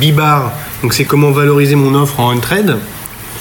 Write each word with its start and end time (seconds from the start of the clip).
Bibar, 0.00 0.52
donc 0.82 0.94
c'est 0.94 1.04
comment 1.04 1.30
valoriser 1.30 1.74
mon 1.74 1.94
offre 1.94 2.20
en 2.20 2.34
on-trade, 2.34 2.76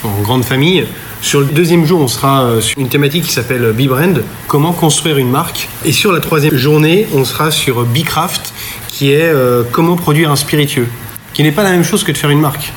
en 0.04 0.22
grande 0.22 0.44
famille. 0.44 0.86
Sur 1.22 1.40
le 1.40 1.48
deuxième 1.48 1.86
jour, 1.86 2.00
on 2.00 2.08
sera 2.08 2.44
euh, 2.44 2.62
sur 2.62 2.78
une 2.80 2.90
thématique 2.90 3.26
qui 3.26 3.32
s'appelle 3.32 3.74
B-Brand, 3.74 4.22
comment 4.48 4.72
construire 4.72 5.18
une 5.18 5.30
marque. 5.30 5.68
Et 5.84 5.92
sur 5.92 6.12
la 6.12 6.20
troisième 6.20 6.56
journée, 6.56 7.08
on 7.14 7.26
sera 7.26 7.52
sur 7.52 7.84
B-Craft, 7.84 8.54
qui 8.88 9.12
est 9.12 9.24
euh, 9.24 9.64
comment 9.72 9.96
produire 9.96 10.32
un 10.32 10.36
spiritueux, 10.36 10.88
qui 11.34 11.44
n'est 11.44 11.52
pas 11.52 11.64
la 11.64 11.72
même 11.72 11.84
chose 11.84 12.04
que 12.04 12.12
de 12.12 12.18
faire 12.18 12.30
une 12.30 12.42
marque. 12.42 12.72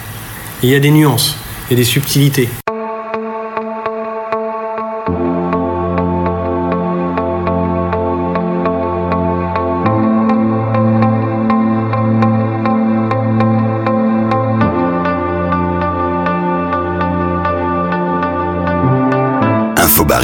Il 0.62 0.70
y 0.70 0.74
a 0.74 0.80
des 0.80 0.90
nuances 0.90 1.36
et 1.70 1.74
des 1.74 1.84
subtilités. 1.84 2.48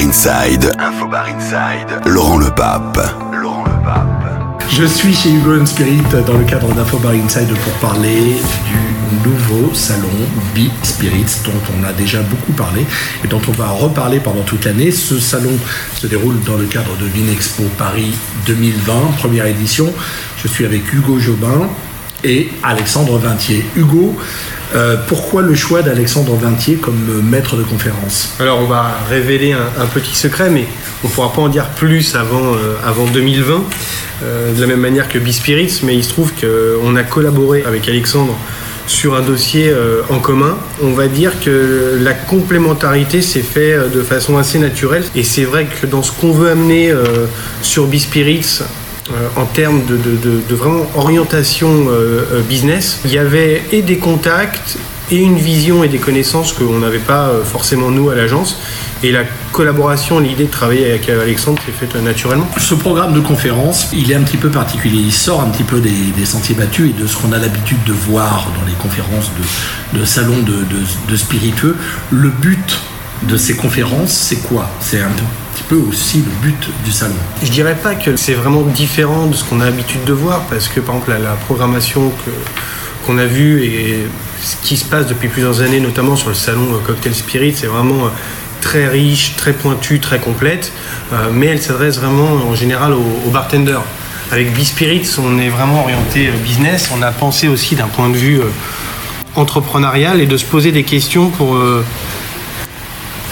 Infobar 0.06 0.44
Inside. 0.46 0.72
Infobar 0.78 1.26
Inside. 1.26 2.06
Laurent 2.06 2.38
Le 2.38 2.50
Pape. 2.50 2.98
Laurent 3.32 3.64
Le 3.64 3.84
Pape. 3.84 4.62
Je 4.70 4.84
suis 4.84 5.12
chez 5.12 5.32
Hugo 5.32 5.66
Spirit 5.66 6.00
dans 6.24 6.38
le 6.38 6.44
cadre 6.44 6.72
d'Infobar 6.72 7.10
Inside 7.12 7.48
pour 7.48 7.90
parler 7.90 8.36
du 8.68 9.28
nouveau 9.28 9.74
salon 9.74 10.08
Be 10.54 10.70
Spirits 10.84 11.42
dont 11.44 11.60
on 11.76 11.84
a 11.84 11.92
déjà 11.92 12.22
beaucoup 12.22 12.52
parlé 12.52 12.86
et 13.24 13.26
dont 13.26 13.40
on 13.48 13.52
va 13.52 13.70
reparler 13.70 14.20
pendant 14.20 14.42
toute 14.42 14.64
l'année. 14.64 14.92
Ce 14.92 15.18
salon 15.18 15.58
se 15.96 16.06
déroule 16.06 16.40
dans 16.44 16.56
le 16.56 16.66
cadre 16.66 16.96
de 16.98 17.06
l'Inexpo 17.06 17.64
Paris 17.76 18.14
2020, 18.46 18.92
première 19.18 19.46
édition. 19.46 19.92
Je 20.40 20.46
suis 20.46 20.64
avec 20.64 20.92
Hugo 20.92 21.18
Jobin 21.18 21.68
et 22.22 22.52
Alexandre 22.62 23.18
Vintier. 23.18 23.64
Hugo, 23.74 24.16
euh, 24.74 24.96
pourquoi 25.06 25.42
le 25.42 25.54
choix 25.54 25.82
d'Alexandre 25.82 26.34
Vintier 26.34 26.76
comme 26.76 26.98
euh, 27.08 27.22
maître 27.22 27.56
de 27.56 27.62
conférence? 27.62 28.34
Alors 28.40 28.60
on 28.60 28.66
va 28.66 28.98
révéler 29.08 29.52
un, 29.52 29.86
petit 29.86 30.16
secret, 30.16 30.50
mais 30.50 30.66
on 31.04 31.08
ne 31.08 31.12
pourra 31.12 31.32
pas 31.32 31.42
en 31.42 31.48
dire 31.48 31.66
plus 31.68 32.16
avant, 32.16 32.54
euh, 32.54 32.74
avant 32.84 33.06
2020, 33.06 33.64
de 34.56 34.60
la 34.60 34.66
même 34.66 34.80
manière 34.80 35.08
que 35.08 35.18
Bispirits, 35.18 35.80
mais 35.82 35.94
il 35.94 36.02
se 36.02 36.08
trouve 36.08 36.32
qu'on 36.32 36.96
a 36.96 37.02
collaboré 37.02 37.62
avec 37.66 37.86
Alexandre 37.86 38.34
sur 38.86 39.14
un 39.14 39.20
dossier 39.20 39.70
en 40.08 40.20
commun. 40.20 40.56
On 40.82 40.92
va 40.92 41.06
dire 41.06 41.32
que 41.38 41.98
la 42.00 42.14
complémentarité 42.14 43.20
s'est 43.20 43.42
faite 43.42 43.92
de 43.92 44.00
façon 44.00 44.38
assez 44.38 44.58
naturelle, 44.58 45.04
et 45.14 45.22
c'est 45.22 45.44
vrai 45.44 45.66
que 45.66 45.86
dans 45.86 46.02
ce 46.02 46.12
qu'on 46.12 46.32
veut 46.32 46.48
amener 46.48 46.94
sur 47.60 47.86
Bispirits, 47.86 48.62
en 49.36 49.44
termes 49.44 49.82
de, 49.84 50.54
vraiment 50.54 50.86
orientation 50.96 51.68
euh, 51.88 52.24
euh, 52.32 52.40
business. 52.42 53.00
Il 53.04 53.12
y 53.12 53.18
avait 53.18 53.62
et 53.72 53.82
des 53.82 53.98
contacts 53.98 54.78
et 55.10 55.16
une 55.16 55.36
vision 55.36 55.84
et 55.84 55.88
des 55.88 55.98
connaissances 55.98 56.52
qu'on 56.52 56.80
n'avait 56.80 56.98
pas 56.98 57.30
forcément 57.44 57.90
nous 57.90 58.10
à 58.10 58.16
l'agence. 58.16 58.58
Et 59.04 59.12
la 59.12 59.22
collaboration, 59.52 60.18
l'idée 60.18 60.46
de 60.46 60.50
travailler 60.50 60.90
avec 60.90 61.08
Alexandre 61.08 61.62
s'est 61.64 61.70
faite 61.70 61.94
naturellement. 62.02 62.48
Ce 62.58 62.74
programme 62.74 63.12
de 63.12 63.20
conférence, 63.20 63.90
il 63.92 64.10
est 64.10 64.16
un 64.16 64.22
petit 64.22 64.36
peu 64.36 64.50
particulier. 64.50 64.98
Il 64.98 65.12
sort 65.12 65.42
un 65.42 65.50
petit 65.50 65.62
peu 65.62 65.80
des, 65.80 66.24
sentiers 66.24 66.56
battus 66.56 66.90
et 66.90 67.00
de 67.00 67.06
ce 67.06 67.16
qu'on 67.16 67.30
a 67.30 67.38
l'habitude 67.38 67.84
de 67.84 67.92
voir 67.92 68.48
dans 68.58 68.66
les 68.66 68.72
conférences 68.72 69.30
de, 69.94 70.04
salons 70.04 70.42
de 70.42 71.16
spiritueux. 71.16 71.76
Le 72.10 72.30
but 72.30 72.80
de 73.22 73.36
ces 73.36 73.54
conférences, 73.54 74.12
c'est 74.12 74.42
quoi? 74.48 74.68
C'est 74.80 75.00
un 75.00 75.10
petit 75.54 75.62
peu 75.68 75.76
aussi 75.76 76.18
le 76.18 76.48
but 76.48 76.68
du 76.84 76.92
salon. 76.92 77.14
Je 77.42 77.50
dirais 77.50 77.76
pas 77.82 77.94
que 77.94 78.16
c'est 78.16 78.34
vraiment 78.34 78.62
différent 78.62 79.26
de 79.26 79.34
ce 79.34 79.44
qu'on 79.44 79.60
a 79.60 79.64
l'habitude 79.64 80.04
de 80.04 80.12
voir, 80.12 80.42
parce 80.50 80.68
que 80.68 80.80
par 80.80 80.96
exemple 80.96 81.16
la, 81.22 81.32
programmation 81.32 82.12
qu'on 83.06 83.18
a 83.18 83.26
vue 83.26 83.64
et 83.64 84.06
ce 84.42 84.56
qui 84.66 84.76
se 84.76 84.84
passe 84.84 85.06
depuis 85.06 85.28
plusieurs 85.28 85.62
années, 85.62 85.80
notamment 85.80 86.16
sur 86.16 86.28
le 86.28 86.34
salon 86.34 86.74
euh, 86.74 86.78
Cocktail 86.86 87.14
Spirit, 87.14 87.54
c'est 87.56 87.66
vraiment 87.66 88.06
euh, 88.06 88.10
très 88.60 88.88
riche, 88.88 89.34
très 89.36 89.52
pointue, 89.52 90.00
très 90.00 90.18
complète, 90.18 90.72
euh, 91.12 91.30
mais 91.32 91.46
elle 91.46 91.62
s'adresse 91.62 91.98
vraiment 91.98 92.48
en 92.48 92.54
général 92.54 92.92
aux, 92.92 93.30
bartenders. 93.30 93.82
Avec 94.32 94.52
B-Spirits, 94.52 95.08
on 95.18 95.38
est 95.38 95.48
vraiment 95.48 95.82
orienté 95.82 96.30
business. 96.42 96.90
On 96.92 97.00
a 97.00 97.12
pensé 97.12 97.46
aussi 97.46 97.76
d'un 97.76 97.86
point 97.86 98.08
de 98.08 98.16
vue 98.16 98.40
entrepreneurial 99.36 100.20
et 100.20 100.26
de 100.26 100.36
se 100.36 100.44
poser 100.44 100.72
des 100.72 100.82
questions 100.82 101.30
pour 101.30 101.56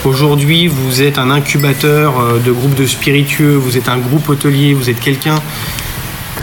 Aujourd'hui, 0.04 0.66
vous 0.66 1.00
êtes 1.00 1.16
un 1.16 1.30
incubateur 1.30 2.20
euh, 2.20 2.38
de 2.38 2.52
groupe 2.52 2.74
de 2.74 2.84
spiritueux, 2.84 3.54
vous 3.54 3.78
êtes 3.78 3.88
un 3.88 3.96
groupe 3.96 4.28
hôtelier, 4.28 4.74
vous 4.74 4.90
êtes 4.90 5.00
quelqu'un, 5.00 5.36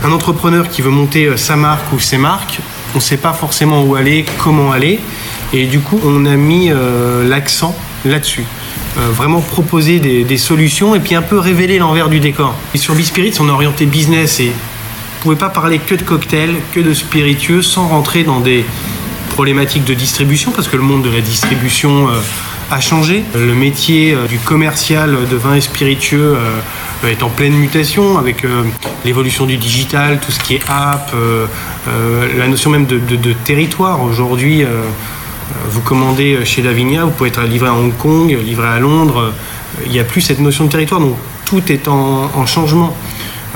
un 0.02 0.10
entrepreneur 0.10 0.68
qui 0.68 0.82
veut 0.82 0.90
monter 0.90 1.26
euh, 1.26 1.36
sa 1.36 1.54
marque 1.54 1.92
ou 1.92 2.00
ses 2.00 2.18
marques. 2.18 2.58
On 2.94 2.98
ne 2.98 3.02
sait 3.02 3.18
pas 3.18 3.32
forcément 3.32 3.84
où 3.84 3.94
aller, 3.94 4.24
comment 4.38 4.72
aller. 4.72 4.98
Et 5.52 5.66
du 5.66 5.78
coup, 5.78 6.00
on 6.04 6.26
a 6.26 6.34
mis 6.34 6.72
euh, 6.72 7.28
l'accent 7.28 7.76
là-dessus. 8.04 8.44
vraiment 8.96 9.40
proposer 9.40 10.00
des, 10.00 10.38
solutions 10.38 10.96
et 10.96 11.00
puis 11.00 11.14
un 11.14 11.22
peu 11.22 11.38
révéler 11.38 11.78
l'envers 11.78 12.08
du 12.08 12.18
décor. 12.18 12.56
Et 12.74 12.78
sur 12.78 12.96
B-Spirits, 12.96 13.34
on 13.38 13.46
est 13.46 13.52
orienté 13.52 13.86
business 13.86 14.40
et 14.40 14.48
vous 14.48 15.22
pouvez 15.22 15.36
pas 15.36 15.50
parler 15.50 15.78
que 15.78 15.94
de 15.94 16.02
cocktails, 16.02 16.56
que 16.72 16.80
de 16.80 16.92
spiritueux 16.92 17.62
sans 17.62 17.86
rentrer 17.86 18.24
dans 18.24 18.40
des 18.40 18.64
problématiques 19.30 19.84
de 19.84 19.94
distribution 19.94 20.50
parce 20.50 20.66
que 20.66 20.76
le 20.76 20.82
monde 20.82 21.04
de 21.04 21.10
la 21.10 21.20
distribution 21.20 22.08
a 22.72 22.80
changé. 22.80 23.22
Le 23.34 23.54
métier 23.54 24.14
euh, 24.14 24.26
du 24.26 24.38
commercial 24.38 25.16
de 25.30 25.36
vin 25.36 25.54
et 25.54 25.60
spiritueux 25.60 26.36
euh, 26.36 27.08
est 27.08 27.22
en 27.22 27.28
pleine 27.28 27.52
mutation 27.52 28.18
avec 28.18 28.44
euh, 28.44 28.64
l'évolution 29.04 29.44
du 29.44 29.58
digital, 29.58 30.18
tout 30.20 30.32
ce 30.32 30.40
qui 30.40 30.54
est 30.54 30.62
app, 30.68 31.12
la 32.38 32.48
notion 32.48 32.70
même 32.70 32.86
de, 32.86 33.32
territoire. 33.44 34.02
Aujourd'hui, 34.02 34.64
vous 35.68 35.80
commandez 35.80 36.44
chez 36.44 36.62
Lavinia, 36.62 37.04
vous 37.04 37.10
pouvez 37.10 37.30
être 37.30 37.42
livré 37.42 37.68
à 37.68 37.74
Hong 37.74 37.92
Kong, 37.96 38.30
livré 38.30 38.68
à 38.68 38.78
Londres. 38.78 39.32
Il 39.84 39.90
n'y 39.90 39.98
a 39.98 40.04
plus 40.04 40.20
cette 40.20 40.38
notion 40.38 40.66
de 40.66 40.70
territoire, 40.70 41.00
donc 41.00 41.16
tout 41.44 41.72
est 41.72 41.88
en 41.88 42.46
changement. 42.46 42.96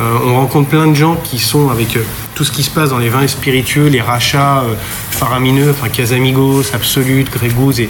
on 0.00 0.34
rencontre 0.34 0.68
plein 0.68 0.88
de 0.88 0.94
gens 0.94 1.16
qui 1.22 1.38
sont 1.38 1.70
avec 1.70 1.96
tout 2.36 2.44
ce 2.44 2.52
qui 2.52 2.62
se 2.62 2.70
passe 2.70 2.90
dans 2.90 2.98
les 2.98 3.08
vins 3.08 3.26
spiritueux, 3.26 3.86
les 3.86 4.02
rachats 4.02 4.58
euh, 4.58 4.74
faramineux, 5.10 5.70
enfin 5.70 5.88
Casamigos, 5.88 6.74
Absolute, 6.74 7.30
Grégouze 7.32 7.80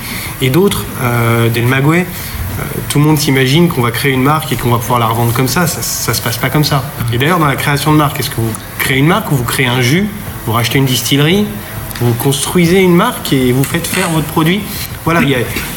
et, 0.41 0.51
d'autres, 0.51 0.84
euh. 1.03 1.49
Euh, 1.49 2.62
tout 2.89 2.99
le 3.01 3.05
monde 3.05 3.19
s'imagine 3.19 3.69
qu'on 3.69 3.83
va 3.83 3.91
créer 3.91 4.12
une 4.12 4.23
marque 4.23 4.51
et 4.53 4.57
qu'on 4.57 4.71
va 4.71 4.79
pouvoir 4.79 4.99
la 4.99 5.07
revendre 5.07 5.33
comme 5.34 5.49
ça. 5.49 5.67
Ça, 5.67 6.12
ne 6.12 6.17
se 6.17 6.23
passe 6.23 6.39
pas 6.39 6.49
comme 6.49 6.65
ça. 6.65 6.84
Et 7.12 7.19
d'ailleurs, 7.19 7.41
dans 7.41 7.47
la 7.47 7.57
création 7.57 7.93
de 7.93 7.99
marque, 7.99 8.19
est-ce 8.21 8.31
que 8.31 8.37
vous 8.37 8.53
créez 8.79 8.99
une 8.99 9.09
marque 9.09 9.31
ou 9.33 9.34
vous 9.34 9.45
créez 9.45 9.67
un 9.67 9.83
jus, 9.83 10.09
vous 10.47 10.53
rachetez 10.53 10.78
une 10.78 10.87
distillerie, 10.87 11.45
vous 12.01 12.15
construisez 12.15 12.81
une 12.81 12.95
marque 12.95 13.33
et 13.33 13.53
vous 13.53 13.65
faites 13.65 13.87
faire 13.87 14.11
votre 14.11 14.27
produit 14.27 14.61
voilà, 15.07 15.21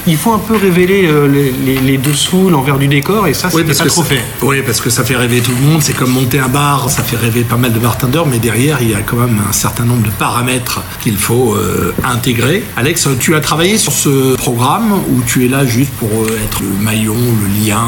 il, 0.08 0.18
faut 0.18 0.34
un 0.34 0.40
peu 0.40 0.56
révéler 0.56 1.06
euh, 1.06 1.28
les, 1.28 1.98
dessous, 2.00 2.50
l'envers 2.50 2.80
du 2.80 2.88
décor, 2.88 3.28
et 3.28 3.36
ça, 3.36 3.52
c'est 3.52 3.64
pas 3.64 3.86
trop 3.86 4.02
fait. 4.02 4.24
Oui, 4.42 4.64
parce 4.66 4.82
que 4.82 4.90
ça 4.90 5.04
fait 5.04 5.16
rêver 5.16 5.40
tout 5.40 5.52
le 5.52 5.62
monde. 5.62 5.84
C'est 5.84 5.94
comme 5.94 6.10
monter 6.10 6.40
un 6.40 6.48
bar, 6.48 6.90
ça 6.90 7.04
fait 7.04 7.16
rêver 7.16 7.44
pas 7.44 7.56
mal 7.56 7.72
de 7.72 7.78
bartenders, 7.78 8.26
mais 8.26 8.40
derrière, 8.40 8.82
il 8.82 8.90
y 8.90 8.96
a 8.96 9.02
quand 9.02 9.18
même 9.18 9.40
un 9.48 9.52
certain 9.52 9.86
nombre 9.86 10.02
de 10.02 10.10
paramètres 10.10 10.82
qu'il 11.04 11.16
faut 11.16 11.54
euh, 11.54 11.94
intégrer. 12.04 12.64
Alex, 12.76 13.08
tu 13.20 13.36
as 13.36 13.40
travaillé 13.40 13.78
sur 13.78 13.94
ce 13.94 14.36
programme 14.36 14.94
ou 14.94 15.22
tu 15.28 15.46
es 15.46 15.48
là 15.48 15.64
juste 15.64 15.92
pour 16.00 16.10
euh, 16.10 16.40
être 16.44 16.64
le 16.64 16.84
maillon, 16.84 17.14
le 17.14 17.68
lien 17.68 17.86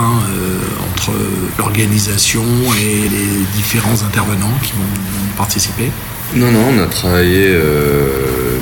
entre 0.93 1.11
l'organisation 1.57 2.43
et 2.79 3.09
les 3.09 3.45
différents 3.55 4.03
intervenants 4.05 4.53
qui 4.61 4.73
vont 4.73 5.35
participer? 5.37 5.89
Non, 6.33 6.49
non, 6.51 6.69
on 6.69 6.79
a 6.79 6.87
travaillé 6.87 7.59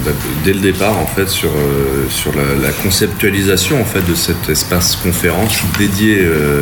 bah, 0.06 0.12
dès 0.46 0.54
le 0.54 0.60
départ 0.60 0.98
en 0.98 1.06
fait 1.06 1.28
sur, 1.28 1.50
euh, 1.50 2.08
sur 2.10 2.32
la, 2.34 2.72
conceptualisation 2.84 3.82
en 3.82 3.86
fait 3.86 4.08
de 4.08 4.16
cet 4.16 4.50
espace 4.50 4.96
conférence 4.96 5.62
dédié 5.78 6.20
euh, 6.22 6.62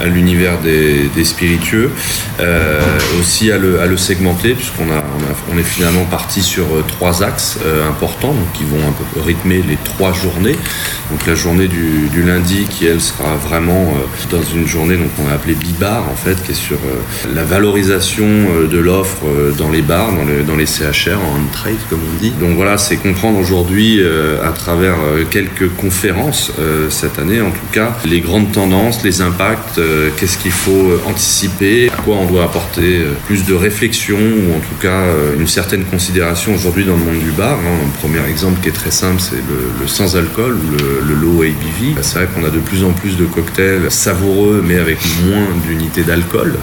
à 0.00 0.04
l'univers 0.04 0.58
des, 0.60 1.24
spiritueux, 1.24 1.90
euh, 2.38 2.80
aussi 3.18 3.50
à 3.50 3.58
le, 3.58 3.80
à 3.80 3.86
le 3.86 3.96
segmenter 3.96 4.54
puisqu'on 4.54 4.90
a, 4.90 5.02
on, 5.52 5.58
est 5.58 5.62
finalement 5.64 6.04
parti 6.04 6.42
sur 6.42 6.66
trois 6.86 7.24
axes 7.24 7.58
importants 7.88 8.32
donc 8.32 8.52
qui 8.52 8.64
vont 8.64 8.86
un 8.86 8.92
peu 8.92 9.20
rythmer 9.20 9.62
les 9.66 9.78
trois 9.82 10.12
journées. 10.12 10.56
Donc 11.10 11.26
la 11.26 11.34
journée 11.34 11.68
du, 11.68 12.22
lundi 12.22 12.66
qui 12.68 12.86
elle 12.86 13.00
sera 13.00 13.36
vraiment 13.36 13.94
dans 14.30 14.42
une 14.42 14.66
journée 14.66 14.96
donc 14.96 15.10
on 15.24 15.30
a 15.30 15.34
appelé 15.34 15.54
bibar 15.54 16.08
en 16.08 16.14
fait 16.14 16.42
qui 16.44 16.52
est 16.52 16.54
sur 16.54 16.78
la 17.34 17.44
valorisation 17.44 18.26
de 18.70 18.78
l'offre 18.78 19.24
dans 19.56 19.70
les 19.70 19.82
bars, 19.82 20.12
dans, 20.12 20.24
les, 20.24 20.42
dans 20.42 20.56
les 20.56 20.66
CHR 20.66 21.18
en 21.18 21.52
trade 21.52 21.76
comme 21.88 22.00
on 22.14 22.20
dit. 22.20 22.30
Donc 22.30 22.56
voilà 22.56 22.75
c'est 22.78 22.96
comprendre 22.96 23.38
aujourd'hui, 23.38 24.00
euh, 24.00 24.42
à 24.46 24.52
travers 24.52 24.96
euh, 25.00 25.24
quelques 25.28 25.68
conférences 25.76 26.52
euh, 26.58 26.90
cette 26.90 27.18
année 27.18 27.40
en 27.40 27.50
tout 27.50 27.66
cas, 27.72 27.96
les 28.04 28.20
grandes 28.20 28.52
tendances, 28.52 29.02
les 29.04 29.20
impacts, 29.20 29.80
qu'est-ce 30.16 30.38
qu'il 30.38 30.52
faut 30.52 31.00
anticiper, 31.06 31.90
on 32.14 32.26
doit 32.26 32.44
apporter 32.44 33.02
plus 33.26 33.44
de 33.44 33.54
réflexion 33.54 34.18
ou 34.18 34.56
en 34.56 34.60
tout 34.60 34.80
cas 34.80 35.04
une 35.38 35.46
certaine 35.46 35.84
considération 35.84 36.54
aujourd'hui 36.54 36.84
dans 36.84 36.96
le 36.96 37.04
monde 37.04 37.18
du 37.18 37.30
bar. 37.30 37.58
Hein. 37.58 37.86
Un 37.86 37.98
premier 38.00 38.24
exemple 38.28 38.60
qui 38.62 38.68
est 38.68 38.72
très 38.72 38.90
simple, 38.90 39.20
c'est 39.20 39.36
le, 39.36 39.86
sans 39.86 40.16
alcool 40.16 40.54
ou 40.54 40.70
le, 40.76 41.14
low 41.14 41.42
ABV. 41.42 42.00
C'est 42.02 42.18
vrai 42.18 42.28
qu'on 42.34 42.44
a 42.44 42.50
de 42.50 42.58
plus 42.58 42.84
en 42.84 42.92
plus 42.92 43.16
de 43.16 43.24
cocktails 43.24 43.90
savoureux 43.90 44.62
mais 44.66 44.78
avec 44.78 44.98
moins 45.24 45.46
d'unités 45.66 46.02
d'alcool. 46.02 46.56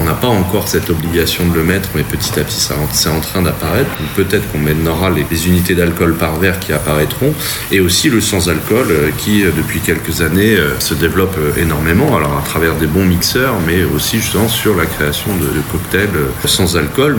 on 0.00 0.04
n'a 0.04 0.14
pas 0.14 0.28
encore 0.28 0.68
cette 0.68 0.90
obligation 0.90 1.46
de 1.48 1.54
le 1.54 1.64
mettre, 1.64 1.90
mais 1.94 2.02
petit 2.02 2.38
à 2.38 2.44
petit, 2.44 2.60
c'est 2.92 3.08
en 3.08 3.20
train 3.20 3.42
d'apparaître. 3.42 3.90
Peut-être 4.16 4.50
qu'on 4.50 4.58
mènera 4.58 5.10
les, 5.10 5.24
les 5.30 5.48
unités 5.48 5.74
d'alcool 5.74 6.14
par 6.14 6.36
verre 6.36 6.58
qui 6.58 6.72
apparaîtront, 6.72 7.32
et 7.72 7.80
aussi 7.80 8.10
le 8.10 8.20
sans-alcool 8.20 8.86
euh, 8.90 9.10
qui, 9.16 9.44
euh, 9.44 9.50
depuis 9.56 9.80
quelques 9.80 10.20
années, 10.20 10.56
euh, 10.56 10.78
se 10.80 10.94
développe 10.94 11.36
énormément, 11.56 12.16
alors 12.16 12.38
à 12.38 12.42
travers 12.42 12.74
des 12.74 12.86
bons 12.86 13.04
mixeurs, 13.04 13.54
mais 13.66 13.84
aussi 13.84 14.18
justement 14.18 14.48
sur 14.48 14.67
la 14.76 14.86
création 14.86 15.30
de, 15.36 15.48
cocktails 15.72 16.10
sans 16.44 16.76
alcool 16.76 17.18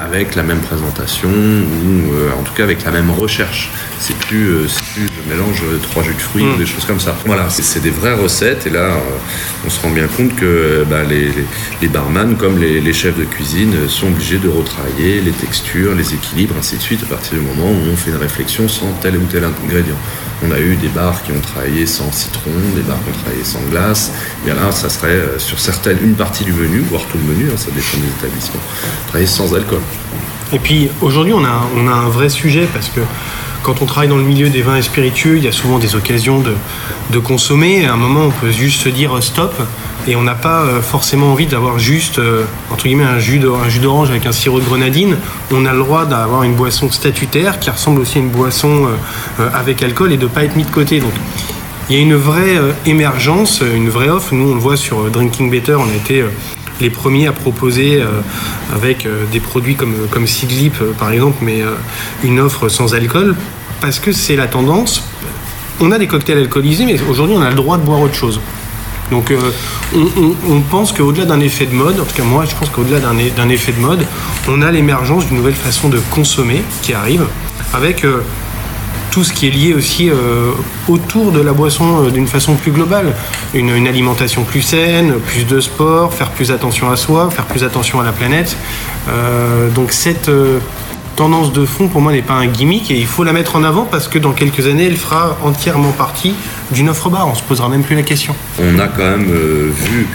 avec 0.00 0.34
la 0.34 0.42
même 0.42 0.60
présentation 0.60 1.28
ou 1.28 2.12
euh, 2.12 2.30
en 2.38 2.42
tout 2.42 2.52
cas 2.54 2.64
avec 2.64 2.84
la 2.84 2.90
même 2.90 3.10
recherche. 3.10 3.70
C'est 3.98 4.16
plus, 4.16 4.48
euh, 4.48 4.68
le 4.96 5.34
mélange 5.34 5.62
de 5.62 5.78
trois 5.78 6.02
jus 6.02 6.14
de 6.14 6.20
fruits 6.20 6.44
ou 6.44 6.54
mm. 6.54 6.58
des 6.58 6.66
choses 6.66 6.84
comme 6.84 7.00
ça. 7.00 7.16
Voilà, 7.24 7.48
c'est 7.50 7.82
des 7.82 7.90
vraies 7.90 8.14
recettes 8.14 8.66
et 8.66 8.70
là 8.70 8.90
euh, 8.90 8.98
on 9.66 9.70
se 9.70 9.80
rend 9.80 9.90
bien 9.90 10.06
compte 10.06 10.34
que 10.36 10.84
bah, 10.88 11.02
les, 11.02 11.30
les, 11.80 11.88
barman 11.88 12.36
comme 12.36 12.58
les, 12.58 12.92
chefs 12.92 13.16
de 13.16 13.24
cuisine 13.24 13.88
sont 13.88 14.08
obligés 14.08 14.38
de 14.38 14.48
retravailler 14.48 15.20
les 15.20 15.30
textures, 15.30 15.94
les 15.94 16.14
équilibres, 16.14 16.54
ainsi 16.58 16.76
de 16.76 16.82
suite 16.82 17.02
à 17.04 17.06
partir 17.06 17.38
du 17.38 17.40
moment 17.40 17.70
où 17.70 17.92
on 17.92 17.96
fait 17.96 18.10
une 18.10 18.18
réflexion 18.18 18.68
sans 18.68 18.92
tel 19.00 19.16
ou 19.16 19.24
tel 19.30 19.44
ingrédient. 19.44 19.96
On 20.44 20.50
a 20.50 20.58
eu 20.58 20.76
des 20.76 20.88
bars 20.88 21.22
qui 21.22 21.32
ont 21.32 21.40
travaillé 21.40 21.86
sans 21.86 22.10
citron, 22.12 22.50
des 22.74 22.82
bars 22.82 22.98
qui 23.04 23.10
ont 23.10 23.22
travaillé 23.22 23.44
sans 23.44 23.62
glace. 23.70 24.12
Et 24.46 24.50
là, 24.50 24.72
ça 24.72 24.90
serait 24.90 25.38
sur 25.38 25.58
certaines, 25.60 25.98
une 26.02 26.14
partie 26.14 26.44
du 26.44 26.52
menu, 26.52 26.80
voire 26.80 27.04
tout 27.04 27.16
le 27.16 27.32
menu, 27.32 27.48
hein, 27.48 27.56
ça 27.56 27.70
dépend 27.70 27.98
des 27.98 28.26
établissements, 28.26 28.60
travailler 29.06 29.26
sans 29.26 29.54
alcool. 29.54 29.80
Et 30.52 30.58
puis 30.58 30.90
aujourd'hui, 31.00 31.32
on 31.32 31.44
a, 31.44 31.66
on 31.76 31.86
a 31.86 31.92
un 31.92 32.08
vrai 32.08 32.28
sujet 32.28 32.68
parce 32.74 32.88
que 32.88 33.00
quand 33.62 33.80
on 33.80 33.86
travaille 33.86 34.08
dans 34.08 34.16
le 34.16 34.24
milieu 34.24 34.48
des 34.48 34.62
vins 34.62 34.76
et 34.76 34.82
spiritueux, 34.82 35.36
il 35.36 35.44
y 35.44 35.48
a 35.48 35.52
souvent 35.52 35.78
des 35.78 35.94
occasions 35.94 36.40
de, 36.40 37.18
consommer. 37.18 37.86
À 37.86 37.92
un 37.92 37.96
moment, 37.96 38.26
on 38.26 38.30
peut 38.30 38.50
juste 38.50 38.82
se 38.82 38.88
dire 38.88 39.22
stop 39.22 39.54
et 40.08 40.16
on 40.16 40.22
n'a 40.22 40.34
pas 40.34 40.62
euh, 40.62 40.82
forcément 40.82 41.30
envie 41.32 41.46
d'avoir 41.46 41.78
juste 41.78 42.18
euh, 42.18 42.44
entre 42.70 42.84
guillemets 42.84 43.04
un 43.04 43.18
jus 43.18 43.38
d'orange 43.38 44.10
avec 44.10 44.26
un 44.26 44.32
sirop 44.32 44.60
de 44.60 44.64
grenadine. 44.64 45.16
On 45.52 45.64
a 45.66 45.72
le 45.72 45.78
droit 45.78 46.06
d'avoir 46.06 46.42
une 46.42 46.54
boisson 46.54 46.90
statutaire 46.90 47.60
qui 47.60 47.70
ressemble 47.70 48.00
aussi 48.00 48.18
à 48.18 48.20
une 48.22 48.30
boisson 48.30 48.88
euh, 49.40 49.48
avec 49.54 49.82
alcool 49.82 50.12
et 50.12 50.16
de 50.16 50.24
ne 50.24 50.28
pas 50.28 50.44
être 50.44 50.56
mis 50.56 50.64
de 50.64 50.70
côté. 50.70 51.00
Donc 51.00 51.12
il 51.88 51.96
y 51.96 51.98
a 51.98 52.02
une 52.02 52.14
vraie 52.14 52.56
émergence, 52.86 53.60
une 53.60 53.90
vraie 53.90 54.08
offre. 54.08 54.34
Nous, 54.34 54.50
on 54.50 54.54
le 54.54 54.60
voit 54.60 54.76
sur 54.76 55.10
Drinking 55.10 55.50
Better, 55.50 55.74
on 55.74 55.88
a 55.90 55.94
été 55.94 56.24
les 56.82 56.90
premiers 56.90 57.26
à 57.26 57.32
proposer 57.32 58.02
euh, 58.02 58.20
avec 58.74 59.06
euh, 59.06 59.24
des 59.32 59.40
produits 59.40 59.76
comme, 59.76 59.94
comme 60.10 60.26
Sidlip 60.26 60.74
euh, 60.82 60.92
par 60.92 61.10
exemple, 61.12 61.38
mais 61.40 61.62
une 62.22 62.40
offre 62.40 62.68
sans 62.68 62.94
alcool, 62.94 63.34
parce 63.80 63.98
que 63.98 64.12
c'est 64.12 64.36
la 64.36 64.48
tendance. 64.48 65.08
On 65.80 65.90
a 65.90 65.98
des 65.98 66.06
cocktails 66.06 66.38
alcoolisés, 66.38 66.84
mais 66.84 67.00
aujourd'hui 67.08 67.36
on 67.38 67.42
a 67.42 67.48
le 67.48 67.56
droit 67.56 67.78
de 67.78 67.82
boire 67.84 68.00
autre 68.00 68.14
chose. 68.14 68.40
Donc 69.10 69.32
on, 69.94 70.60
pense 70.70 70.92
qu'au-delà 70.92 71.26
d'un 71.26 71.40
effet 71.40 71.66
de 71.66 71.74
mode, 71.74 72.00
en 72.00 72.04
tout 72.04 72.14
cas 72.14 72.22
moi 72.22 72.44
je 72.48 72.54
pense 72.54 72.70
qu'au-delà 72.70 72.98
d'un 72.98 73.48
effet 73.50 73.72
de 73.72 73.80
mode, 73.80 74.06
on 74.48 74.62
a 74.62 74.70
l'émergence 74.70 75.26
d'une 75.26 75.36
nouvelle 75.36 75.54
façon 75.54 75.88
de 75.90 75.98
consommer 76.10 76.62
qui 76.82 76.94
arrive 76.94 77.26
avec 77.74 78.06
tout 79.12 79.22
ce 79.22 79.32
qui 79.32 79.46
est 79.46 79.50
lié 79.50 79.74
aussi 79.74 80.08
euh, 80.10 80.52
autour 80.88 81.32
de 81.32 81.40
la 81.40 81.52
boisson 81.52 82.06
euh, 82.06 82.10
d'une 82.10 82.26
façon 82.26 82.54
plus 82.54 82.72
globale. 82.72 83.14
Une, 83.52 83.86
alimentation 83.86 84.42
plus 84.42 84.62
saine, 84.62 85.20
plus 85.20 85.44
de 85.44 85.60
sport, 85.60 86.14
faire 86.14 86.30
plus 86.30 86.50
attention 86.50 86.90
à 86.90 86.96
soi, 86.96 87.30
faire 87.30 87.44
plus 87.44 87.62
attention 87.62 88.00
à 88.00 88.04
la 88.04 88.12
planète. 88.12 88.56
Euh, 89.08 89.68
donc 89.70 89.92
cette 89.92 90.30
tendance 91.22 91.52
de 91.52 91.64
fond 91.64 91.86
pour 91.86 92.00
moi 92.00 92.10
n'est 92.10 92.20
pas 92.20 92.34
un 92.34 92.48
gimmick 92.48 92.90
et 92.90 92.96
il 92.96 93.06
faut 93.06 93.22
la 93.22 93.32
mettre 93.32 93.54
en 93.54 93.62
avant 93.62 93.84
parce 93.84 94.08
que 94.08 94.18
dans 94.18 94.32
quelques 94.32 94.66
années 94.66 94.86
elle 94.86 94.96
fera 94.96 95.38
entièrement 95.44 95.92
partie 95.92 96.34
d'une 96.72 96.88
offre 96.88 97.10
bar, 97.10 97.28
on 97.28 97.36
se 97.36 97.44
posera 97.44 97.68
même 97.68 97.84
plus 97.84 97.94
la 97.94 98.02
question. 98.02 98.34
On 98.58 98.76
a 98.80 98.88
quand 98.88 99.08
même 99.08 99.30
vu 99.30 100.08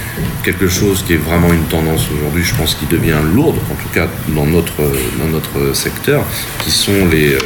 quelque 0.44 0.68
chose 0.68 1.06
qui 1.08 1.14
est 1.14 1.24
vraiment 1.30 1.54
une 1.54 1.64
tendance 1.64 2.08
aujourd'hui, 2.14 2.44
je 2.44 2.54
pense, 2.56 2.76
qui 2.76 2.88
devient 2.88 3.22
lourde, 3.34 3.56
en 3.72 3.76
tout 3.76 3.88
cas 3.94 4.08
dans 4.36 4.46
notre, 4.46 4.82
dans 5.18 5.28
notre 5.32 5.74
secteur, 5.74 6.24
qui 6.60 6.72
sont 6.72 7.06
les, 7.10 7.38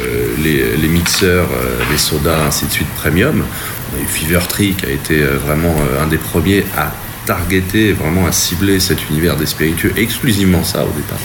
les, 0.42 0.76
les 0.76 0.88
mixeurs, 0.88 1.46
euh, 1.52 1.78
les 1.88 1.98
sodas, 1.98 2.44
ainsi 2.48 2.66
de 2.66 2.72
suite 2.72 2.90
premium. 2.96 3.44
On 3.92 3.98
a 3.98 4.02
eu 4.02 4.06
Fever 4.06 4.40
Tree 4.48 4.74
qui 4.74 4.86
a 4.86 4.90
été 4.90 5.22
euh, 5.22 5.38
vraiment 5.38 5.74
euh, 5.78 6.02
un 6.02 6.08
des 6.08 6.16
premiers 6.16 6.64
à 6.76 6.90
targeter, 7.26 7.92
vraiment 7.92 8.26
à 8.26 8.32
cibler 8.32 8.80
cet 8.80 9.08
univers 9.10 9.36
des 9.36 9.46
spiritueux, 9.46 9.92
exclusivement 9.96 10.64
ça 10.64 10.84
au 10.84 10.92
départ. 10.96 11.18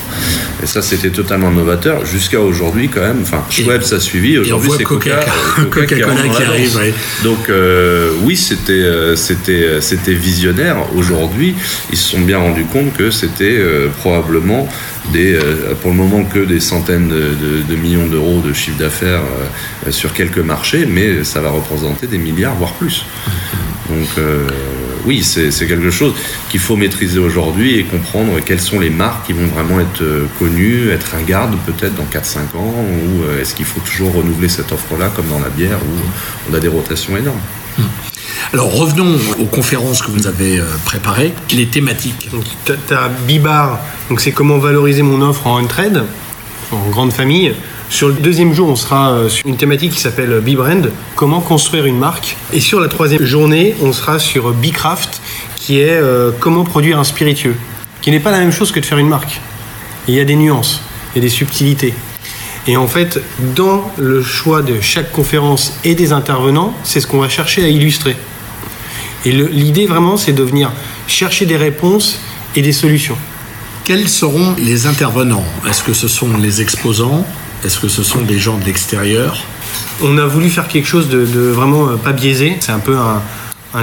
Et 0.62 0.66
ça, 0.66 0.82
c'était 0.82 1.10
totalement 1.10 1.52
novateur. 1.52 2.06
Jusqu'à 2.06 2.42
aujourd'hui, 2.42 2.90
quand 2.90 3.02
même, 3.02 3.20
enfin, 3.22 3.44
Schweppes 3.50 3.92
a 3.92 4.00
suivi. 4.00 4.38
Aujourd'hui, 4.38 4.72
c'est 4.78 4.84
Coca, 4.84 5.20
Coca, 5.70 5.96
Cola 6.00 6.28
qui, 6.30 6.44
arrive. 6.44 6.94
Donc, 7.24 7.50
oui, 8.24 8.36
c'était, 8.36 9.16
c'était, 9.16 9.82
c'était 9.82 10.14
visionnaire. 10.14 10.78
Aujourd'hui, 10.96 11.56
ils 11.92 11.98
se 11.98 12.10
sont 12.10 12.22
bien 12.22 12.40
rendus 12.40 12.66
compte 12.66 12.94
que 12.94 13.12
c'était 13.12 13.60
probablement 14.00 14.68
des, 15.12 15.36
euh, 15.36 15.74
pour 15.82 15.92
le 15.92 15.98
moment 15.98 16.24
que 16.24 16.40
des 16.40 16.60
centaines 16.60 17.10
de, 17.10 17.76
millions 17.76 18.08
d'euros 18.08 18.42
de 18.42 18.54
chiffre 18.54 18.78
d'affaires 18.78 19.22
euh, 19.86 19.92
sur 19.92 20.14
quelques 20.14 20.40
marchés, 20.40 20.86
mais 20.86 21.24
ça 21.24 21.42
va 21.42 21.50
représenter 21.50 22.08
des 22.08 22.18
milliards, 22.18 22.56
voire 22.56 22.74
plus. 22.74 23.06
Donc 23.90 24.08
euh, 24.18 24.48
oui, 25.08 25.24
c'est 25.24 25.68
quelque 25.68 25.90
chose 25.90 26.14
qu'il 26.50 26.60
faut 26.60 26.76
maîtriser 26.76 27.18
aujourd'hui 27.18 27.80
et 27.80 27.84
comprendre 27.84 28.40
quelles 28.46 28.62
sont 28.62 28.80
les 28.80 28.90
marques 28.92 29.26
qui 29.26 29.34
vont 29.34 29.48
vraiment 29.48 29.80
être 29.80 30.04
connues, 30.38 30.90
être 30.92 31.16
un 31.16 31.24
garde 31.24 31.56
peut-être 31.66 31.96
dans 31.96 32.06
4-5 32.06 32.58
ans, 32.58 32.76
ou 32.84 33.40
est-ce 33.42 33.56
qu'il 33.56 33.66
faut 33.66 33.80
toujours 33.80 34.14
renouveler 34.14 34.50
cette 34.50 34.72
offre-là 34.72 35.10
comme 35.16 35.28
dans 35.28 35.40
la 35.40 35.50
bière 35.50 35.80
où 35.80 36.52
on 36.52 36.54
a 36.54 36.60
des 36.60 36.68
rotations 36.68 37.16
énormes. 37.18 37.40
Hum. 37.80 37.86
Alors 38.54 38.72
revenons 38.72 39.18
aux 39.40 39.46
conférences 39.46 40.02
que 40.02 40.12
vous 40.12 40.28
avez 40.28 40.60
euh, 40.60 40.66
préparées, 40.86 41.34
les 41.52 41.68
thématiques. 41.68 42.30
Tu 42.66 42.94
as 42.94 43.10
Bibar, 43.10 43.80
donc 44.10 44.22
c'est 44.22 44.32
comment 44.32 44.58
valoriser 44.58 45.02
mon 45.02 45.22
offre 45.22 45.48
en 45.48 45.66
trade, 45.66 46.04
en 46.72 46.90
grande 46.90 47.12
famille. 47.12 47.54
Sur 47.90 48.10
le 48.10 48.16
deuxième 48.16 48.54
jour, 48.54 48.68
on 48.68 48.76
sera 48.76 49.12
euh, 49.12 49.30
sur 49.30 49.48
une 49.48 49.56
thématique 49.56 49.94
qui 49.94 50.02
s'appelle 50.02 50.42
B-Brand, 50.42 50.92
comment 51.16 51.40
construire 51.40 51.86
une 51.86 51.98
marque. 51.98 52.36
Et 52.52 52.60
sur 52.60 52.82
la 52.82 52.90
troisième 52.90 53.24
journée, 53.24 53.76
on 53.82 53.94
sera 53.94 54.20
sur 54.20 54.52
B-Craft, 54.52 55.22
qui 55.56 55.80
est 55.80 55.92
euh, 55.92 56.32
comment 56.38 56.66
produire 56.66 57.00
un 57.00 57.06
spiritueux, 57.06 57.56
qui 58.02 58.12
n'est 58.12 58.20
pas 58.20 58.32
la 58.32 58.40
même 58.40 58.52
chose 58.52 58.74
que 58.74 58.82
de 58.82 58.86
faire 58.86 58.98
une 58.98 59.08
marque. 59.08 59.40
Il 60.10 60.16
y 60.16 60.20
a 60.20 60.26
des 60.26 60.36
nuances, 60.36 60.82
il 61.14 61.20
y 61.20 61.20
a 61.20 61.22
des 61.22 61.34
subtilités. 61.34 61.94
Et 62.68 62.76
en 62.76 62.88
fait, 62.88 63.22
dans 63.56 63.90
le 63.98 64.22
choix 64.22 64.62
de 64.62 64.82
chaque 64.82 65.14
conférence 65.14 65.80
et 65.86 65.96
des 65.96 66.12
intervenants, 66.12 66.74
c'est 66.84 67.00
ce 67.00 67.08
qu'on 67.08 67.20
va 67.20 67.30
chercher 67.30 67.64
à 67.64 67.70
illustrer. 67.70 68.18
Et 69.24 69.32
l'idée 69.32 69.86
vraiment, 69.86 70.18
c'est 70.18 70.34
de 70.34 70.44
venir 70.44 70.72
chercher 71.08 71.46
des 71.46 71.58
réponses 71.58 72.20
et 72.58 72.62
des 72.62 72.74
solutions. 72.74 73.18
Quels 73.86 74.10
seront 74.10 74.56
les 74.58 74.88
intervenants? 74.88 75.46
Est-ce 75.68 75.82
que 75.84 75.94
ce 75.94 76.10
sont 76.10 76.36
les 76.38 76.62
exposants? 76.62 77.26
Est-ce 77.66 77.80
que 77.80 77.88
ce 77.88 78.04
sont 78.04 78.22
des 78.22 78.38
gens 78.38 78.58
de 78.58 78.66
l'extérieur 78.66 79.44
On 80.02 80.18
a 80.18 80.26
voulu 80.26 80.50
faire 80.50 80.68
quelque 80.68 80.88
chose 80.88 81.10
de, 81.10 81.20
vraiment 81.50 81.90
euh, 81.90 81.96
pas 81.96 82.14
biaisé. 82.14 82.56
C'est 82.60 82.72
un 82.72 82.80
peu 82.80 82.96
un, 82.98 83.22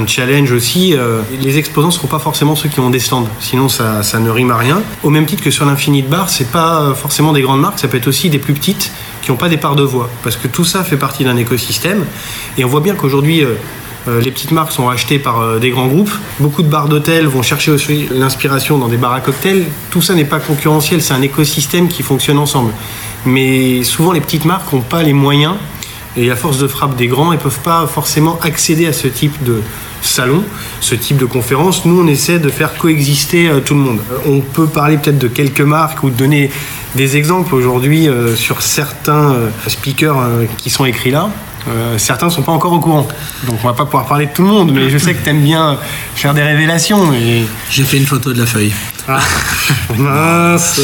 challenge 0.07 0.51
aussi. 0.51 0.95
Euh, 0.95 1.23
les 1.41 1.59
exposants 1.59 1.89
ne 1.89 1.93
seront 1.93 2.09
pas 2.09 2.19
forcément 2.19 2.57
ceux 2.57 2.69
qui 2.69 2.81
ont 2.81 2.91
des 2.91 2.99
stands, 2.99 3.29
sinon 3.39 3.69
ça, 3.69 4.03
ça 4.03 4.19
ne 4.19 4.29
rime 4.29 4.51
à 4.51 4.57
rien. 4.57 4.83
Au 5.05 5.11
même 5.11 5.25
titre 5.25 5.43
que 5.43 5.53
sur 5.53 5.65
l'Infinite 5.67 6.09
Bar, 6.09 6.31
c'est 6.31 6.51
pas 6.51 6.81
euh, 6.81 6.95
forcément 6.95 7.33
des 7.33 7.43
grandes 7.43 7.61
marques, 7.61 7.79
ça 7.79 7.87
peut 7.87 7.99
être 7.99 8.09
aussi 8.09 8.29
des 8.29 8.39
plus 8.39 8.55
petites 8.55 8.91
qui 9.23 9.31
n'ont 9.31 9.37
pas 9.37 9.49
des 9.49 9.57
parts 9.57 9.77
de 9.77 9.85
voix, 9.85 10.11
parce 10.25 10.37
que 10.37 10.49
tout 10.49 10.65
ça 10.65 10.83
fait 10.83 10.97
partie 10.97 11.23
d'un 11.23 11.37
écosystème. 11.37 12.05
Et 12.59 12.65
on 12.65 12.69
voit 12.69 12.81
bien 12.81 12.95
qu'aujourd'hui, 12.95 13.43
les 14.07 14.31
petites 14.31 14.51
marques 14.51 14.73
sont 14.73 14.85
rachetées 14.85 15.19
par 15.19 15.59
des 15.59 15.71
grands 15.71 15.87
groupes. 15.87 16.13
Beaucoup 16.39 16.63
de 16.63 16.69
bars 16.69 16.89
d'hôtel 16.89 17.27
vont 17.27 17.41
chercher 17.41 17.71
aussi 17.71 18.07
l'inspiration 18.11 18.77
dans 18.77 18.89
des 18.89 18.99
bars 18.99 19.15
à 19.15 19.21
cocktails. 19.21 19.65
Tout 19.91 20.03
ça 20.03 20.15
n'est 20.15 20.27
pas 20.27 20.41
concurrentiel, 20.41 21.01
c'est 21.01 21.15
un 21.15 21.23
écosystème 21.23 21.89
qui 21.89 22.03
fonctionne 22.03 22.37
ensemble. 22.37 22.73
Mais 23.27 23.83
souvent, 23.85 24.13
les 24.13 24.21
petites 24.21 24.45
marques 24.45 24.73
n'ont 24.73 24.81
pas 24.81 25.03
les 25.03 25.13
moyens 25.13 25.55
et 26.17 26.31
à 26.31 26.37
force 26.37 26.59
de 26.59 26.69
frappe 26.69 26.97
des 26.97 27.09
grands, 27.09 27.33
ils 27.33 27.39
ne 27.39 27.43
peuvent 27.43 27.61
pas 27.61 27.87
forcément 27.87 28.39
accéder 28.43 28.87
à 28.87 28.93
ce 28.93 29.09
type 29.09 29.43
de 29.43 29.63
salon, 30.01 30.45
ce 30.81 30.95
type 30.95 31.17
de 31.17 31.25
conférence. 31.25 31.85
Nous, 31.85 32.01
on 32.01 32.07
essaie 32.07 32.39
de 32.39 32.51
faire 32.51 32.77
coexister 32.77 33.49
euh, 33.49 33.61
tout 33.61 33.75
le 33.75 33.81
monde. 33.81 33.99
Euh, 34.13 34.19
on 34.31 34.41
peut 34.41 34.67
parler 34.67 34.97
peut-être 34.97 35.19
de 35.19 35.29
quelques 35.29 35.61
marques 35.61 36.05
ou 36.05 36.11
donner 36.11 36.51
des 36.95 37.17
exemples 37.17 37.55
aujourd'hui 37.55 38.09
euh, 38.09 38.37
sur 38.37 38.63
certains 38.63 39.35
speakers 39.67 40.17
qui 40.57 40.71
sont 40.71 40.85
écrits 40.85 41.11
là. 41.11 41.31
certains 41.97 42.27
ne 42.27 42.31
sont 42.31 42.43
pas 42.43 42.53
encore 42.53 42.73
au 42.73 42.79
courant. 42.79 43.09
Donc 43.47 43.59
on 43.65 43.67
va 43.67 43.73
pas 43.73 43.85
pouvoir 43.85 44.07
parler 44.07 44.27
de 44.27 44.33
tout 44.33 44.43
le 44.43 44.49
monde, 44.49 44.73
mais 44.73 44.91
je 44.91 44.99
sais 44.99 45.15
que 45.15 45.25
tu 45.25 45.31
aimes 45.31 45.43
bien 45.43 45.79
faire 46.15 46.35
des 46.35 46.43
révélations. 46.43 47.13
Et... 47.13 47.43
J'ai 47.71 47.83
fait 47.83 47.97
une 47.97 48.07
photo 48.07 48.33
de 48.33 48.39
la 48.39 48.47
feuille. 48.47 48.73
Ah, 49.07 49.21
mince. 49.99 50.81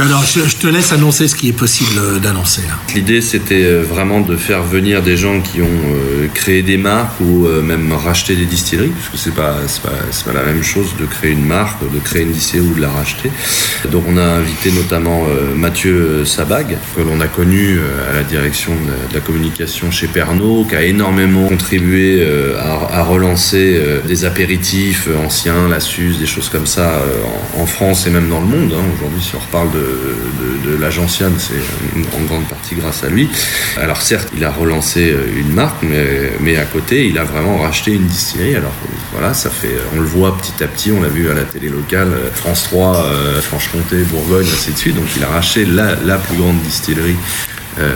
Alors, 0.00 0.24
je, 0.24 0.56
te 0.56 0.66
laisse 0.66 0.92
annoncer 0.92 1.28
ce 1.28 1.36
qui 1.36 1.50
est 1.50 1.52
possible 1.52 2.20
d'annoncer. 2.20 2.62
L'idée, 2.94 3.20
c'était 3.20 3.62
euh, 3.62 3.82
vraiment 3.88 4.20
de 4.20 4.36
faire 4.36 4.64
venir 4.64 5.02
des 5.02 5.16
gens 5.16 5.40
qui 5.40 5.62
ont 5.62 5.66
euh, 5.66 6.26
créé 6.34 6.62
des 6.62 6.76
marques 6.76 7.20
ou 7.20 7.46
euh, 7.46 7.62
même 7.62 7.92
racheté 7.92 8.34
des 8.34 8.44
distilleries, 8.44 8.88
parce 8.88 9.08
que 9.08 9.16
c'est 9.16 9.34
pas, 9.34 9.54
pas, 9.84 9.90
pas, 10.24 10.32
la 10.32 10.42
même 10.42 10.64
chose 10.64 10.96
de 10.98 11.06
créer 11.06 11.30
une 11.30 11.44
marque, 11.44 11.80
de 11.92 11.98
créer 12.00 12.22
une 12.22 12.32
distillerie 12.32 12.66
ou 12.66 12.74
de 12.74 12.80
la 12.80 12.90
racheter. 12.90 13.30
Donc, 13.88 14.04
on 14.08 14.16
a 14.16 14.24
invité 14.24 14.72
notamment 14.72 15.26
Mathieu 15.54 16.24
Sabag, 16.24 16.76
que 16.96 17.02
l'on 17.02 17.20
a 17.20 17.28
connu 17.28 17.78
à 18.10 18.14
la 18.14 18.22
direction 18.22 18.72
de 18.72 19.14
la 19.14 19.20
communication 19.20 19.90
chez 19.90 20.08
Pernod, 20.08 20.68
qui 20.68 20.74
a 20.74 20.82
énormément 20.82 21.46
contribué 21.46 22.26
à, 22.58 23.02
relancer 23.02 23.80
des 24.06 24.24
apéritifs 24.24 25.08
anciens, 25.24 25.68
la 25.68 25.80
Suze, 25.80 26.18
des 26.18 26.26
choses 26.26 26.48
comme 26.48 26.66
ça 26.66 27.00
en 27.24 27.43
France 27.66 28.06
et 28.06 28.10
même 28.10 28.28
dans 28.28 28.40
le 28.40 28.46
monde. 28.46 28.72
Hein. 28.72 28.84
Aujourd'hui, 28.94 29.22
si 29.22 29.34
on 29.34 29.38
reparle 29.38 29.70
de, 29.72 29.78
de, 30.70 30.78
c'est 31.38 32.16
en 32.16 32.24
grande 32.24 32.44
partie 32.44 32.74
grâce 32.74 33.04
à 33.04 33.08
lui. 33.08 33.28
Alors 33.80 34.02
certes, 34.02 34.28
il 34.36 34.44
a 34.44 34.50
relancé 34.50 35.10
euh, 35.10 35.40
une 35.40 35.52
marque, 35.52 35.82
mais, 35.82 36.32
mais 36.40 36.56
à 36.56 36.64
côté, 36.64 37.06
il 37.08 37.18
a 37.18 37.24
vraiment 37.24 37.58
racheté 37.58 37.92
une 37.92 38.06
distillerie. 38.06 38.56
Alors 38.56 38.72
voilà, 39.12 39.34
ça 39.34 39.50
fait, 39.50 39.76
on 39.96 40.00
le 40.00 40.06
voit 40.06 40.36
petit 40.36 40.62
à 40.62 40.66
petit, 40.66 40.92
on 40.92 41.00
l'a 41.00 41.08
vu 41.08 41.30
à 41.30 41.34
la 41.34 41.42
télé 41.42 41.68
locale, 41.68 42.08
euh, 42.12 42.30
France 42.32 42.64
3, 42.64 42.96
euh, 42.96 43.40
Franche-Comté, 43.40 43.96
Bourgogne, 44.04 44.46
ainsi 44.46 44.72
de 44.72 44.78
suite. 44.78 44.96
Donc 44.96 45.06
il 45.16 45.24
a 45.24 45.28
racheté 45.28 45.64
la, 45.64 45.94
la 46.04 46.18
plus 46.18 46.36
grande 46.36 46.60
distillerie 46.60 47.16
euh, 47.80 47.92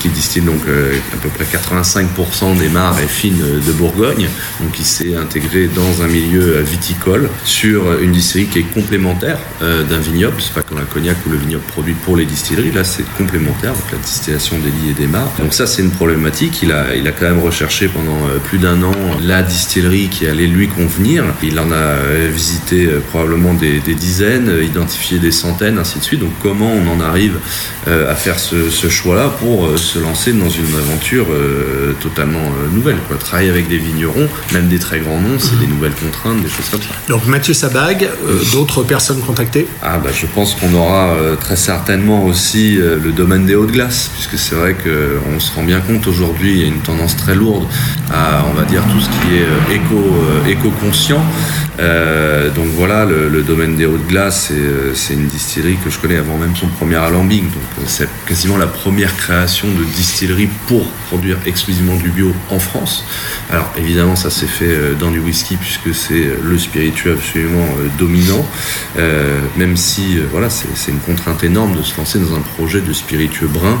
qui 0.00 0.10
distille 0.10 0.42
donc 0.42 0.60
euh, 0.68 0.92
à 1.14 1.16
peu 1.16 1.30
près 1.30 1.44
85% 1.44 2.58
des 2.58 2.68
mares 2.68 3.00
et 3.00 3.06
fines 3.06 3.42
de 3.66 3.72
Bourgogne. 3.72 4.28
Donc 4.60 4.78
il 4.78 4.84
s'est 4.84 5.16
intégré 5.16 5.68
dans 5.68 6.02
un 6.02 6.06
milieu 6.06 6.60
viticole 6.60 7.30
sur 7.42 7.98
une 8.02 8.12
distillerie 8.12 8.50
qui 8.50 8.58
est 8.58 8.74
complémentaire 8.74 9.38
euh, 9.62 9.84
d'un 9.84 10.00
vignoble. 10.00 10.36
C'est 10.38 10.52
pas 10.52 10.62
comme 10.62 10.76
un 10.78 10.84
cognac 10.84 11.16
ou 11.26 11.30
le 11.30 11.38
vignoble 11.38 11.64
produit 11.64 11.94
pour 11.94 12.18
les 12.18 12.26
distilleries. 12.26 12.72
Là, 12.72 12.84
c'est 12.84 13.04
complémentaire, 13.16 13.72
donc 13.72 13.92
la 13.92 13.98
distillation 13.98 14.58
des 14.58 14.68
lits 14.68 14.90
et 14.90 15.00
des 15.00 15.06
mares. 15.06 15.32
Donc 15.38 15.54
ça, 15.54 15.66
c'est 15.66 15.80
une 15.80 15.92
problématique. 15.92 16.60
Il 16.62 16.70
a, 16.70 16.94
il 16.94 17.08
a 17.08 17.12
quand 17.12 17.24
même 17.24 17.40
recherché 17.40 17.88
pendant 17.88 18.18
plus 18.44 18.58
d'un 18.58 18.82
an 18.82 18.92
la 19.22 19.42
distillerie 19.42 20.08
qui 20.08 20.26
allait 20.26 20.46
lui 20.46 20.68
convenir. 20.68 21.24
Il 21.42 21.58
en 21.58 21.72
a 21.72 21.96
visité 22.30 22.86
probablement 23.08 23.54
des, 23.54 23.80
dizaines, 23.80 24.58
identifié 24.62 25.18
des 25.18 25.32
centaines, 25.32 25.78
ainsi 25.78 26.00
de 26.00 26.04
suite. 26.04 26.20
Donc 26.20 26.32
comment 26.42 26.70
on 26.70 26.90
en 26.90 27.00
arrive 27.00 27.38
à 27.86 28.14
faire 28.14 28.38
ce, 28.38 28.68
ce 28.68 28.90
choix-là? 28.90 29.21
Pour 29.28 29.66
euh, 29.66 29.76
se 29.76 29.98
lancer 29.98 30.32
dans 30.32 30.48
une 30.48 30.74
aventure 30.74 31.26
euh, 31.30 31.92
totalement 32.00 32.38
euh, 32.38 32.74
nouvelle. 32.74 32.98
Quoi. 33.08 33.16
Travailler 33.16 33.50
avec 33.50 33.68
des 33.68 33.78
vignerons, 33.78 34.28
même 34.52 34.68
des 34.68 34.78
très 34.78 35.00
grands 35.00 35.20
noms, 35.20 35.38
c'est 35.38 35.58
des 35.58 35.66
nouvelles 35.66 35.94
contraintes, 35.94 36.42
des 36.42 36.48
choses 36.48 36.68
comme 36.70 36.80
ça. 36.80 36.88
Donc 37.08 37.26
Mathieu 37.26 37.54
Sabag, 37.54 38.08
d'autres 38.52 38.82
personnes 38.82 39.20
contactées? 39.20 39.66
Ah 39.82 39.98
bah 39.98 40.10
je 40.12 40.26
pense 40.26 40.54
qu'on 40.54 40.74
aura 40.74 41.16
très 41.40 41.56
certainement 41.56 42.24
aussi 42.24 42.76
le 42.76 43.12
domaine 43.12 43.46
des 43.46 43.54
hautes 43.54 43.72
glaces, 43.72 44.10
puisque 44.14 44.38
c'est 44.38 44.54
vrai 44.54 44.74
qu'on 44.74 45.40
se 45.40 45.54
rend 45.54 45.64
bien 45.64 45.80
compte 45.80 46.06
aujourd'hui, 46.06 46.52
il 46.52 46.60
y 46.60 46.64
a 46.64 46.68
une 46.68 46.80
tendance 46.80 47.16
très 47.16 47.34
lourde 47.34 47.66
à, 48.12 48.44
on 48.50 48.54
va 48.54 48.64
dire, 48.64 48.82
tout 48.92 49.00
ce 49.00 49.08
qui 49.08 49.36
est 49.36 49.76
éco, 49.76 50.16
éco-conscient. 50.48 51.24
Donc 51.78 52.66
voilà, 52.76 53.04
le, 53.04 53.42
domaine 53.42 53.76
des 53.76 53.86
hautes 53.86 54.06
glaces, 54.06 54.52
c'est 54.94 55.14
une 55.14 55.26
distillerie 55.26 55.76
que 55.82 55.90
je 55.90 55.98
connais 55.98 56.16
avant 56.16 56.36
même 56.36 56.54
son 56.54 56.68
premier 56.68 56.96
alambic. 56.96 57.44
Donc 57.44 57.62
c'est 57.86 58.08
quasiment 58.26 58.56
la 58.56 58.66
première 58.66 59.16
création 59.16 59.68
de 59.68 59.84
distillerie 59.84 60.48
pour 60.66 60.86
produire 61.08 61.38
exclusivement 61.46 61.96
du 61.96 62.10
bio 62.10 62.32
en 62.50 62.58
France. 62.58 63.04
Alors 63.50 63.70
évidemment 63.76 64.16
ça 64.16 64.30
s'est 64.30 64.46
fait 64.46 64.64
euh, 64.64 64.94
dans 64.94 65.10
du 65.10 65.18
whisky 65.18 65.56
puisque 65.56 65.94
c'est 65.94 66.26
euh, 66.26 66.36
le 66.42 66.58
spiritueux 66.58 67.12
absolument 67.12 67.66
euh, 67.78 67.88
dominant, 67.98 68.46
même 69.56 69.76
si 69.76 70.18
voilà 70.30 70.48
c'est 70.50 70.90
une 70.90 71.00
contrainte 71.00 71.44
énorme 71.44 71.76
de 71.76 71.82
se 71.82 71.96
lancer 71.96 72.18
dans 72.18 72.34
un 72.34 72.40
projet 72.40 72.80
de 72.80 72.92
spiritueux 72.92 73.46
brun 73.46 73.78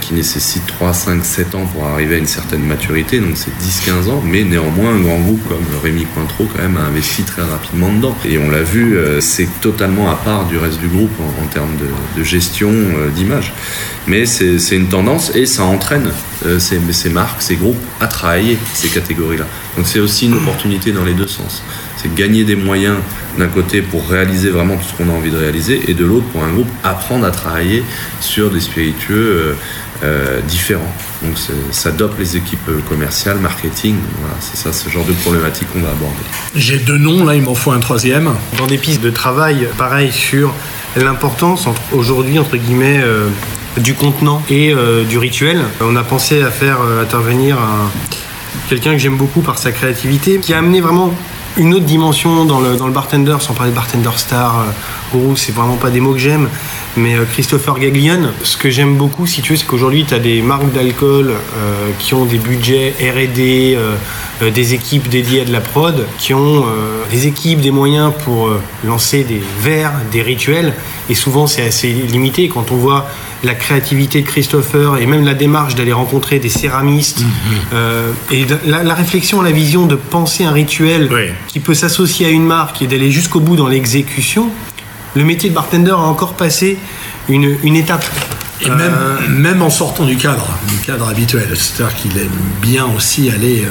qui 0.00 0.14
nécessite 0.14 0.66
3, 0.66 0.92
5, 0.92 1.24
7 1.24 1.54
ans 1.54 1.66
pour 1.66 1.86
arriver 1.86 2.16
à 2.16 2.18
une 2.18 2.26
certaine 2.26 2.62
maturité, 2.62 3.20
donc 3.20 3.36
c'est 3.36 3.52
10-15 3.90 4.08
ans, 4.10 4.22
mais 4.24 4.42
néanmoins 4.42 4.94
un 4.94 5.00
grand 5.00 5.18
groupe 5.20 5.46
comme 5.48 5.64
Rémi 5.82 6.06
Cointreau 6.14 6.48
quand 6.52 6.62
même 6.62 6.76
a 6.76 6.80
investi 6.80 6.99
très 7.26 7.42
rapidement 7.42 7.92
dedans. 7.92 8.16
Et 8.24 8.38
on 8.38 8.50
l'a 8.50 8.62
vu, 8.62 8.96
c'est 9.20 9.48
totalement 9.60 10.10
à 10.10 10.16
part 10.16 10.46
du 10.46 10.58
reste 10.58 10.78
du 10.80 10.88
groupe 10.88 11.12
en, 11.42 11.46
termes 11.46 11.76
de, 12.16 12.22
gestion, 12.22 12.72
d'image. 13.14 13.52
Mais 14.06 14.26
c'est 14.26 14.76
une 14.76 14.88
tendance 14.88 15.34
et 15.34 15.46
ça 15.46 15.64
entraîne 15.64 16.10
euh, 16.46 16.58
ces, 16.58 16.80
ces, 16.92 17.10
marques, 17.10 17.42
ces 17.42 17.56
groupes 17.56 17.80
à 18.00 18.06
travailler 18.06 18.56
ces 18.72 18.88
catégories-là. 18.88 19.44
Donc 19.76 19.86
c'est 19.86 20.00
aussi 20.00 20.26
une 20.26 20.34
opportunité 20.34 20.90
dans 20.90 21.04
les 21.04 21.12
deux 21.12 21.26
sens. 21.26 21.62
C'est 21.96 22.14
gagner 22.14 22.44
des 22.44 22.56
moyens 22.56 22.96
d'un 23.38 23.48
côté 23.48 23.82
pour 23.82 24.08
réaliser 24.08 24.48
vraiment 24.48 24.76
tout 24.76 24.84
ce 24.84 24.94
qu'on 24.94 25.10
a 25.10 25.12
envie 25.12 25.30
de 25.30 25.36
réaliser 25.36 25.90
et 25.90 25.94
de 25.94 26.04
l'autre 26.04 26.26
pour 26.32 26.42
un 26.42 26.50
groupe 26.50 26.70
apprendre 26.82 27.26
à 27.26 27.30
travailler 27.30 27.84
sur 28.20 28.50
des 28.50 28.60
spiritueux 28.60 29.54
euh, 30.02 30.10
euh, 30.10 30.40
différents. 30.42 30.92
Donc 31.22 31.36
ça 31.70 31.90
dope 31.90 32.18
les 32.18 32.36
équipes 32.36 32.70
commerciales, 32.88 33.38
marketing. 33.38 33.96
C'est 34.40 34.56
ça 34.56 34.72
ce 34.72 34.88
genre 34.88 35.04
de 35.04 35.12
problématique 35.12 35.68
qu'on 35.72 35.80
va 35.80 35.90
aborder. 35.90 36.16
J'ai 36.54 36.78
deux 36.78 36.98
noms, 36.98 37.24
là 37.24 37.34
il 37.34 37.42
m'en 37.42 37.54
faut 37.54 37.72
un 37.72 37.80
troisième. 37.80 38.30
Dans 38.58 38.66
des 38.66 38.78
pistes 38.78 39.02
de 39.02 39.10
travail, 39.10 39.68
pareil 39.76 40.10
sur 40.10 40.52
l'importance 40.96 41.66
aujourd'hui 41.92 42.38
entre 42.38 42.56
guillemets 42.56 43.02
du 43.78 43.94
contenant 43.94 44.42
et 44.50 44.72
euh, 44.72 45.04
du 45.04 45.18
rituel. 45.18 45.60
On 45.80 45.96
a 45.96 46.02
pensé 46.02 46.42
à 46.42 46.50
faire 46.50 46.78
euh, 46.80 47.02
intervenir 47.02 47.58
quelqu'un 48.68 48.92
que 48.92 48.98
j'aime 48.98 49.16
beaucoup 49.16 49.40
par 49.40 49.58
sa 49.58 49.72
créativité, 49.72 50.38
qui 50.38 50.52
a 50.54 50.58
amené 50.58 50.80
vraiment 50.80 51.12
une 51.56 51.74
autre 51.74 51.84
dimension 51.84 52.44
dans 52.44 52.60
le, 52.60 52.76
dans 52.76 52.86
le 52.86 52.92
bartender, 52.92 53.36
sans 53.40 53.54
parler 53.54 53.70
de 53.70 53.76
bartender 53.76 54.10
star, 54.16 54.64
euh, 55.18 55.36
c'est 55.36 55.54
vraiment 55.54 55.76
pas 55.76 55.90
des 55.90 56.00
mots 56.00 56.12
que 56.12 56.18
j'aime, 56.18 56.48
mais 56.96 57.14
euh, 57.14 57.24
Christopher 57.24 57.78
Gaglione, 57.78 58.32
ce 58.42 58.56
que 58.56 58.70
j'aime 58.70 58.96
beaucoup, 58.96 59.26
si 59.26 59.42
tu 59.42 59.52
veux, 59.52 59.58
c'est 59.58 59.66
qu'aujourd'hui, 59.66 60.04
tu 60.06 60.14
as 60.14 60.18
des 60.18 60.42
marques 60.42 60.72
d'alcool 60.72 61.32
qui 61.98 62.14
ont 62.14 62.24
des 62.24 62.38
budgets 62.38 62.94
RD, 63.00 64.52
des 64.52 64.74
équipes 64.74 65.08
dédiées 65.08 65.42
à 65.42 65.44
de 65.44 65.52
la 65.52 65.60
prod, 65.60 66.06
qui 66.18 66.34
ont 66.34 66.64
des 67.10 67.26
équipes, 67.26 67.60
des 67.60 67.70
moyens 67.70 68.12
pour 68.24 68.50
lancer 68.84 69.24
des 69.24 69.42
verres, 69.60 69.92
des 70.12 70.22
rituels, 70.22 70.74
et 71.08 71.14
souvent 71.14 71.46
c'est 71.46 71.62
assez 71.62 71.88
limité. 71.88 72.48
Quand 72.48 72.70
on 72.70 72.76
voit 72.76 73.06
la 73.42 73.54
créativité 73.54 74.20
de 74.22 74.26
Christopher 74.26 74.98
et 74.98 75.06
même 75.06 75.24
la 75.24 75.34
démarche 75.34 75.74
d'aller 75.74 75.92
rencontrer 75.92 76.38
des 76.38 76.48
céramistes 76.48 77.20
mhm. 77.20 77.28
euh, 77.72 78.12
et 78.30 78.46
la, 78.66 78.94
réflexion, 78.94 79.40
la 79.42 79.52
vision 79.52 79.86
de 79.86 79.96
penser 79.96 80.44
un 80.44 80.52
rituel 80.52 81.10
qui 81.48 81.60
peut 81.60 81.74
s'associer 81.74 82.26
à 82.26 82.30
une 82.30 82.44
marque 82.44 82.82
et 82.82 82.86
d'aller 82.86 83.10
jusqu'au 83.10 83.40
bout 83.40 83.56
dans 83.56 83.68
l'exécution, 83.68 84.50
le 85.14 85.24
métier 85.24 85.50
de 85.50 85.54
bartender 85.54 85.90
a 85.90 85.98
encore 85.98 86.34
passé 86.34 86.78
une, 87.28 87.56
une 87.62 87.76
étape. 87.76 88.04
Et 88.62 88.68
même, 88.68 88.92
euh, 88.94 89.16
même 89.30 89.62
en 89.62 89.70
sortant 89.70 90.04
du 90.04 90.16
cadre, 90.18 90.46
du 90.68 90.76
cadre 90.78 91.08
habituel, 91.08 91.48
c'est-à-dire 91.54 91.96
qu'il 91.96 92.18
aime 92.18 92.28
bien 92.60 92.86
aussi 92.94 93.30
aller 93.30 93.62
euh, 93.64 93.68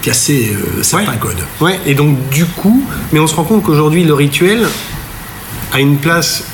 casser 0.00 0.56
certains 0.82 1.16
codes. 1.16 1.42
Ouais, 1.60 1.80
et 1.86 1.94
donc 1.94 2.28
du 2.28 2.44
coup, 2.44 2.84
mais 3.12 3.18
on 3.18 3.26
se 3.26 3.34
rend 3.34 3.42
compte 3.42 3.64
qu'aujourd'hui 3.64 4.04
le 4.04 4.14
rituel 4.14 4.64
a 5.72 5.80
une 5.80 5.96
place 5.96 6.44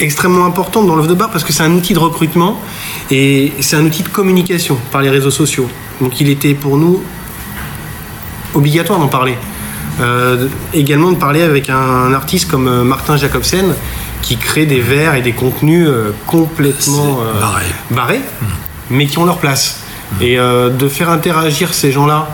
extrêmement 0.00 0.44
importante 0.44 0.86
dans 0.86 0.96
l'offre 0.96 1.08
de 1.08 1.14
bar 1.14 1.30
parce 1.30 1.44
que 1.44 1.52
c'est 1.52 1.62
un 1.62 1.72
outil 1.72 1.94
de 1.94 1.98
recrutement 1.98 2.60
et 3.10 3.52
c'est 3.60 3.76
un 3.76 3.84
outil 3.84 4.02
de 4.02 4.08
communication 4.08 4.76
par 4.90 5.02
les 5.02 5.10
réseaux 5.10 5.30
sociaux. 5.30 5.68
Donc 6.00 6.20
il 6.20 6.28
était 6.28 6.54
pour 6.54 6.76
nous 6.76 7.02
obligatoire 8.54 8.98
d'en 8.98 9.08
parler. 9.08 9.36
Euh, 10.00 10.48
également 10.74 11.10
de 11.10 11.16
parler 11.16 11.42
avec 11.42 11.70
un, 11.70 12.12
artiste 12.12 12.50
comme 12.50 12.68
euh, 12.68 12.84
Martin 12.84 13.16
Jacobsen 13.16 13.74
qui 14.20 14.36
crée 14.36 14.66
des 14.66 14.80
vers 14.80 15.14
et 15.14 15.22
des 15.22 15.32
contenus 15.32 15.88
euh, 15.88 16.12
complètement 16.26 17.20
barrés, 17.90 18.18
mmh. 18.18 18.44
mais 18.90 19.06
qui 19.06 19.18
ont 19.18 19.24
leur 19.24 19.38
place. 19.38 19.80
Mmh. 20.12 20.22
Et 20.22 20.36
de 20.36 20.88
faire 20.88 21.10
interagir 21.10 21.74
ces 21.74 21.90
gens-là 21.90 22.28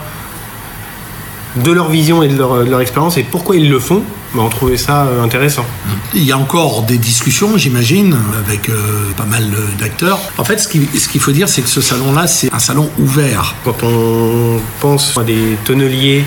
de 1.57 1.71
leur 1.71 1.89
vision 1.89 2.23
et 2.23 2.29
de 2.29 2.37
leur 2.37 2.81
expérience 2.81 3.17
et 3.19 3.23
pourquoi 3.23 3.57
ils 3.57 3.69
le 3.69 3.79
font, 3.79 4.03
on 4.41 4.49
trouvait 4.49 4.77
ça 4.77 5.05
euh, 5.05 5.23
intéressant. 5.23 5.65
Il 6.15 6.25
y 6.25 6.33
a 6.33 6.39
encore 6.39 6.83
des 6.83 6.99
discussions, 6.99 7.57
j'imagine, 7.57 8.17
avec 8.39 8.69
euh, 8.69 9.13
pas 9.17 9.25
mal 9.25 9.45
d'acteurs. 9.79 10.19
En 10.39 10.45
fait, 10.45 10.59
ce 10.59 10.69
qu'il 10.69 11.21
faut 11.21 11.33
dire, 11.33 11.49
c'est 11.49 11.63
que 11.63 11.69
ce 11.69 11.81
salon-là, 11.81 12.27
c'est 12.27 12.53
un 12.53 12.59
salon 12.59 12.91
ouvert. 12.99 13.55
Quand 13.65 13.83
on 13.83 14.59
pense 14.81 15.17
à 15.19 15.25
des 15.25 15.57
tonneliers, 15.65 16.25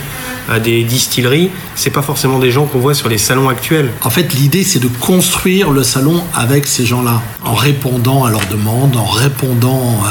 à 0.50 0.60
des 0.60 0.84
distilleries, 0.84 1.50
c'est 1.75 1.89
pas 1.89 2.03
forcément 2.03 2.38
des 2.38 2.51
gens 2.51 2.65
qu'on 2.65 2.79
voit 2.79 2.94
sur 2.94 3.10
les 3.10 3.17
salons 3.17 3.50
actuels. 3.50 3.91
En 4.03 4.12
fait, 4.12 4.34
l'idée, 4.34 4.63
c'est 4.63 4.79
de 4.79 4.88
construire 4.88 5.72
le 5.72 5.84
salon 5.84 6.24
avec 6.36 6.67
ces 6.67 6.86
gens-là, 6.86 7.22
en 7.44 7.55
répondant 7.55 8.25
à 8.25 8.29
leurs 8.29 8.46
demandes, 8.48 8.96
en 8.96 9.05
répondant 9.05 10.03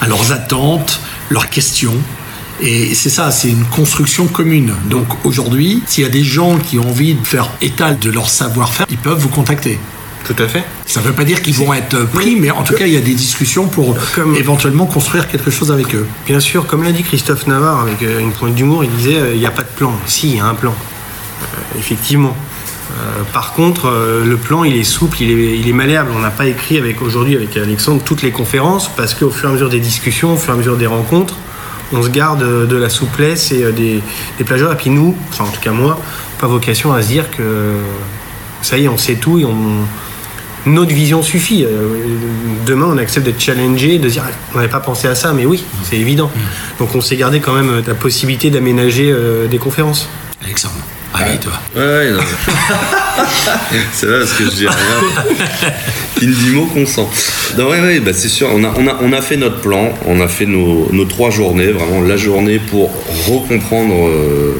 à 0.00 0.06
leurs 0.06 0.32
attentes, 0.32 1.00
leurs 1.28 1.50
questions. 1.50 1.96
Et 2.62 2.94
c'est 2.94 3.08
ça, 3.08 3.30
c'est 3.30 3.48
une 3.48 3.64
construction 3.64 4.26
commune. 4.26 4.74
Donc 4.88 5.06
aujourd'hui, 5.24 5.82
s'il 5.86 6.04
y 6.04 6.06
a 6.06 6.10
des 6.10 6.24
gens 6.24 6.58
qui 6.58 6.78
ont 6.78 6.88
envie 6.88 7.14
de 7.14 7.26
faire 7.26 7.50
état 7.62 7.92
de 7.92 8.10
leur 8.10 8.28
savoir-faire, 8.28 8.86
ils 8.90 8.98
peuvent 8.98 9.18
vous 9.18 9.28
contacter. 9.28 9.78
Tout 10.24 10.36
à 10.38 10.46
fait. 10.46 10.64
Ça 10.84 11.00
ne 11.00 11.06
veut 11.06 11.12
pas 11.12 11.24
dire 11.24 11.40
qu'ils 11.40 11.54
vont 11.54 11.72
être 11.72 12.04
pris, 12.04 12.36
mais 12.36 12.50
en 12.50 12.62
tout 12.62 12.74
cas, 12.74 12.86
il 12.86 12.92
y 12.92 12.96
a 12.96 13.00
des 13.00 13.14
discussions 13.14 13.66
pour 13.66 13.96
éventuellement 14.36 14.84
construire 14.84 15.28
quelque 15.28 15.50
chose 15.50 15.72
avec 15.72 15.94
eux. 15.94 16.06
Bien 16.26 16.40
sûr, 16.40 16.66
comme 16.66 16.82
l'a 16.82 16.92
dit 16.92 17.02
Christophe 17.02 17.46
Navarre 17.46 17.80
avec 17.80 18.02
euh, 18.02 18.20
une 18.20 18.32
pointe 18.32 18.54
d'humour, 18.54 18.84
il 18.84 18.90
disait 18.90 19.18
euh, 19.18 19.34
il 19.34 19.40
n'y 19.40 19.46
a 19.46 19.50
pas 19.50 19.62
de 19.62 19.68
plan. 19.68 19.92
Si, 20.06 20.28
il 20.28 20.36
y 20.36 20.40
a 20.40 20.46
un 20.46 20.54
plan. 20.54 20.74
Euh, 21.42 21.78
effectivement. 21.78 22.36
Euh, 22.92 23.22
par 23.32 23.52
contre, 23.52 23.86
euh, 23.86 24.24
le 24.24 24.36
plan, 24.36 24.64
il 24.64 24.76
est 24.76 24.84
souple, 24.84 25.22
il 25.22 25.30
est, 25.30 25.58
il 25.58 25.68
est 25.68 25.72
malléable. 25.72 26.10
On 26.14 26.18
n'a 26.18 26.30
pas 26.30 26.46
écrit 26.46 26.76
avec 26.76 27.00
aujourd'hui 27.02 27.36
avec 27.36 27.56
Alexandre 27.56 28.02
toutes 28.04 28.22
les 28.22 28.30
conférences 28.30 28.90
parce 28.94 29.14
qu'au 29.14 29.30
fur 29.30 29.48
et 29.48 29.50
à 29.50 29.54
mesure 29.54 29.68
des 29.68 29.80
discussions, 29.80 30.34
au 30.34 30.36
fur 30.36 30.50
et 30.50 30.54
à 30.54 30.58
mesure 30.58 30.76
des 30.76 30.86
rencontres, 30.86 31.36
on 31.92 32.02
se 32.02 32.08
garde 32.08 32.42
euh, 32.42 32.66
de 32.66 32.76
la 32.76 32.88
souplesse 32.88 33.52
et 33.52 33.64
euh, 33.64 33.72
des, 33.72 34.00
des 34.38 34.44
plagiats. 34.44 34.72
Et 34.72 34.76
puis 34.76 34.90
nous, 34.90 35.16
enfin 35.30 35.44
en 35.44 35.50
tout 35.50 35.60
cas 35.60 35.72
moi, 35.72 36.00
pas 36.38 36.46
vocation 36.46 36.92
à 36.92 37.02
se 37.02 37.08
dire 37.08 37.30
que 37.30 37.74
ça 38.62 38.78
y 38.78 38.84
est, 38.84 38.88
on 38.88 38.98
sait 38.98 39.16
tout 39.16 39.38
et 39.38 39.44
on, 39.44 39.86
notre 40.66 40.94
vision 40.94 41.22
suffit. 41.22 41.64
Euh, 41.64 41.94
Demain, 42.66 42.86
on 42.90 42.98
accepte 42.98 43.24
d'être 43.24 43.40
challengé, 43.40 43.98
de 43.98 44.08
dire 44.08 44.22
Ah, 44.26 44.32
on 44.52 44.58
n'avait 44.58 44.70
pas 44.70 44.80
pensé 44.80 45.08
à 45.08 45.14
ça, 45.14 45.32
mais 45.32 45.46
oui, 45.46 45.64
c'est 45.82 45.96
évident. 45.96 46.30
Donc 46.78 46.94
on 46.94 47.00
s'est 47.00 47.16
gardé 47.16 47.40
quand 47.40 47.54
même 47.54 47.82
la 47.86 47.94
possibilité 47.94 48.50
d'aménager 48.50 49.14
des 49.50 49.58
conférences. 49.58 50.08
Alexandre, 50.44 50.74
allez, 51.14 51.38
toi. 51.38 51.52
Ouais, 51.76 51.82
ouais, 51.82 52.10
non. 52.12 52.20
c'est 53.92 54.06
vrai 54.06 54.18
parce 54.20 54.32
que 54.32 54.44
je 54.44 54.50
dis 54.50 54.66
rien. 54.66 54.76
Ne 56.22 56.26
dit 56.32 56.50
mot 56.50 56.66
consent. 56.66 57.08
Non, 57.56 57.70
ouais, 57.70 57.80
ouais, 57.80 58.00
bah, 58.00 58.12
c'est 58.12 58.28
sûr. 58.28 58.48
On 58.52 58.62
a, 58.62 58.74
on, 58.76 58.86
a, 58.86 58.98
on 59.00 59.12
a 59.12 59.22
fait 59.22 59.38
notre 59.38 59.60
plan. 59.60 59.90
On 60.06 60.20
a 60.20 60.28
fait 60.28 60.44
nos, 60.44 60.90
nos 60.92 61.04
trois 61.06 61.30
journées, 61.30 61.68
vraiment 61.72 62.02
la 62.02 62.18
journée 62.18 62.58
pour 62.58 62.90
recomprendre 63.26 64.06
euh, 64.06 64.54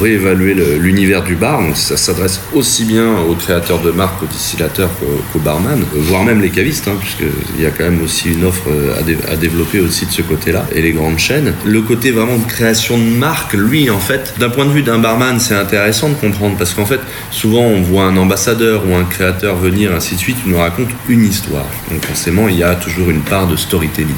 réévaluer 0.00 0.54
l'univers 0.78 1.22
du 1.22 1.34
bar. 1.34 1.60
Donc, 1.60 1.76
ça 1.76 1.96
s'adresse 1.96 2.40
aussi 2.52 2.84
bien 2.84 3.18
aux 3.18 3.34
créateurs 3.34 3.80
de 3.80 3.90
marques, 3.90 4.22
aux 4.22 4.26
distillateurs 4.26 4.90
qu'aux 4.98 5.22
qu'aux 5.32 5.38
barman, 5.38 5.82
voire 5.94 6.24
même 6.24 6.40
les 6.40 6.50
cavistes, 6.50 6.88
hein, 6.88 6.96
puisqu'il 6.98 7.62
y 7.62 7.66
a 7.66 7.70
quand 7.70 7.84
même 7.84 8.02
aussi 8.02 8.32
une 8.32 8.44
offre 8.44 8.68
euh, 8.68 8.94
à, 8.96 9.32
à 9.32 9.36
développer 9.36 9.80
aussi 9.80 10.06
de 10.06 10.12
ce 10.12 10.22
côté-là, 10.22 10.66
et 10.74 10.82
les 10.82 10.92
grandes 10.92 11.18
chaînes. 11.18 11.54
Le 11.64 11.82
côté 11.82 12.10
vraiment 12.10 12.38
de 12.38 12.46
création 12.46 12.98
de 12.98 13.04
marque, 13.04 13.54
lui, 13.54 13.90
en 13.90 13.98
fait, 13.98 14.34
d'un 14.38 14.50
point 14.50 14.66
de 14.66 14.72
vue 14.72 14.82
d'un 14.82 14.98
barman, 14.98 15.38
c'est 15.40 15.54
intéressant 15.54 16.08
de 16.08 16.14
comprendre, 16.14 16.56
parce 16.56 16.74
qu'en 16.74 16.86
fait, 16.86 17.00
souvent, 17.30 17.62
on 17.62 17.82
voit 17.82 18.04
un 18.04 18.16
ambassadeur 18.16 18.82
ou 18.88 18.94
un 18.94 19.04
créateur 19.04 19.56
venir, 19.56 19.92
ainsi 19.94 20.14
de 20.14 20.20
suite, 20.20 20.36
il 20.44 20.52
nous 20.52 20.58
raconte 20.58 20.88
une 21.08 21.24
histoire. 21.24 21.66
Donc 21.90 22.04
forcément, 22.04 22.48
il 22.48 22.56
y 22.56 22.62
a 22.62 22.74
toujours 22.74 23.10
une 23.10 23.22
part 23.22 23.46
de 23.46 23.56
storytelling. 23.56 24.14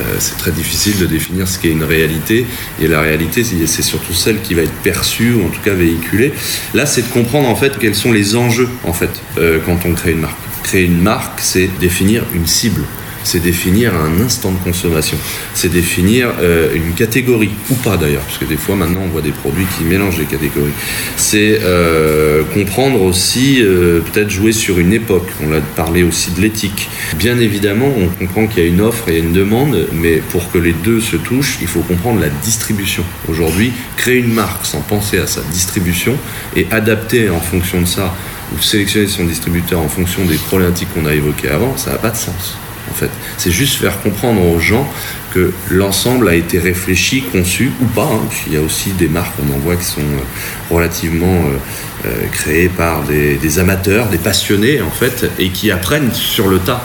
Euh, 0.00 0.16
c'est 0.18 0.36
très 0.36 0.50
difficile 0.50 0.98
de 0.98 1.06
définir 1.06 1.46
ce 1.48 1.58
qu'est 1.58 1.70
une 1.70 1.84
réalité. 1.84 2.46
Et 2.80 2.88
la 2.88 3.00
réalité, 3.00 3.44
c'est 3.44 3.82
surtout 3.82 4.12
celle 4.12 4.40
qui 4.40 4.54
va 4.54 4.62
être 4.62 4.82
perçue, 4.82 5.32
ou 5.32 5.46
en 5.46 5.48
tout 5.48 5.60
cas 5.60 5.74
véhiculée. 5.74 6.32
Là, 6.74 6.86
c'est 6.86 7.02
de 7.02 7.12
comprendre 7.12 7.48
en 7.48 7.56
fait 7.56 7.78
quels 7.78 7.94
sont 7.94 8.12
les 8.12 8.36
enjeux 8.36 8.68
en 8.84 8.92
fait 8.92 9.10
euh, 9.38 9.58
quand 9.64 9.78
on 9.84 9.92
crée 9.92 10.12
une 10.12 10.20
marque. 10.20 10.38
Créer 10.62 10.84
une 10.84 11.00
marque, 11.00 11.40
c'est 11.40 11.68
définir 11.78 12.24
une 12.34 12.46
cible. 12.46 12.82
C'est 13.24 13.40
définir 13.40 13.92
un 13.94 14.20
instant 14.20 14.52
de 14.52 14.58
consommation. 14.58 15.16
C'est 15.54 15.72
définir 15.72 16.28
euh, 16.40 16.74
une 16.74 16.92
catégorie, 16.92 17.50
ou 17.70 17.74
pas 17.74 17.96
d'ailleurs, 17.96 18.22
parce 18.22 18.38
que 18.38 18.44
des 18.44 18.56
fois 18.56 18.76
maintenant 18.76 19.00
on 19.04 19.08
voit 19.08 19.22
des 19.22 19.32
produits 19.32 19.66
qui 19.76 19.84
mélangent 19.84 20.18
les 20.18 20.26
catégories. 20.26 20.72
C'est 21.16 21.60
euh, 21.62 22.42
comprendre 22.52 23.02
aussi, 23.02 23.62
euh, 23.62 24.00
peut-être 24.00 24.30
jouer 24.30 24.52
sur 24.52 24.78
une 24.78 24.92
époque. 24.92 25.28
On 25.42 25.52
a 25.52 25.60
parlé 25.60 26.02
aussi 26.02 26.30
de 26.32 26.40
l'éthique. 26.40 26.88
Bien 27.16 27.38
évidemment, 27.38 27.92
on 27.98 28.08
comprend 28.08 28.46
qu'il 28.46 28.62
y 28.62 28.66
a 28.66 28.68
une 28.68 28.80
offre 28.80 29.08
et 29.08 29.18
une 29.18 29.32
demande, 29.32 29.88
mais 29.92 30.16
pour 30.16 30.52
que 30.52 30.58
les 30.58 30.72
deux 30.72 31.00
se 31.00 31.16
touchent, 31.16 31.58
il 31.60 31.66
faut 31.66 31.80
comprendre 31.80 32.20
la 32.20 32.28
distribution. 32.28 33.04
Aujourd'hui, 33.28 33.72
créer 33.96 34.18
une 34.18 34.32
marque 34.32 34.66
sans 34.66 34.80
penser 34.80 35.18
à 35.18 35.26
sa 35.26 35.40
distribution 35.42 36.16
et 36.56 36.66
adapter 36.70 37.30
en 37.30 37.40
fonction 37.40 37.80
de 37.80 37.86
ça, 37.86 38.14
ou 38.54 38.60
sélectionner 38.60 39.06
son 39.06 39.24
distributeur 39.24 39.80
en 39.80 39.88
fonction 39.88 40.24
des 40.24 40.36
problématiques 40.36 40.88
qu'on 40.94 41.06
a 41.06 41.14
évoquées 41.14 41.48
avant, 41.48 41.76
ça 41.76 41.92
n'a 41.92 41.98
pas 41.98 42.10
de 42.10 42.16
sens. 42.16 42.56
En 42.90 42.94
fait, 42.94 43.10
c'est 43.38 43.50
juste 43.50 43.76
faire 43.76 44.00
comprendre 44.00 44.42
aux 44.46 44.58
gens 44.58 44.86
que 45.32 45.52
l'ensemble 45.70 46.28
a 46.28 46.34
été 46.34 46.58
réfléchi, 46.58 47.22
conçu 47.22 47.72
ou 47.80 47.86
pas. 47.86 48.04
hein, 48.04 48.20
qu'il 48.44 48.54
y 48.54 48.56
a 48.56 48.60
aussi 48.60 48.90
des 48.90 49.08
marques, 49.08 49.34
on 49.44 49.54
en 49.54 49.58
voit 49.58 49.76
qui 49.76 49.84
sont 49.84 50.00
euh, 50.00 50.74
relativement 50.74 51.34
euh, 51.46 52.06
euh, 52.06 52.26
créées 52.30 52.68
par 52.68 53.02
des, 53.02 53.58
amateurs, 53.58 54.06
des 54.08 54.18
passionnés 54.18 54.80
en 54.80 54.90
fait, 54.90 55.28
et 55.38 55.50
qui 55.50 55.70
apprennent 55.70 56.12
sur 56.12 56.48
le 56.48 56.58
tas. 56.58 56.82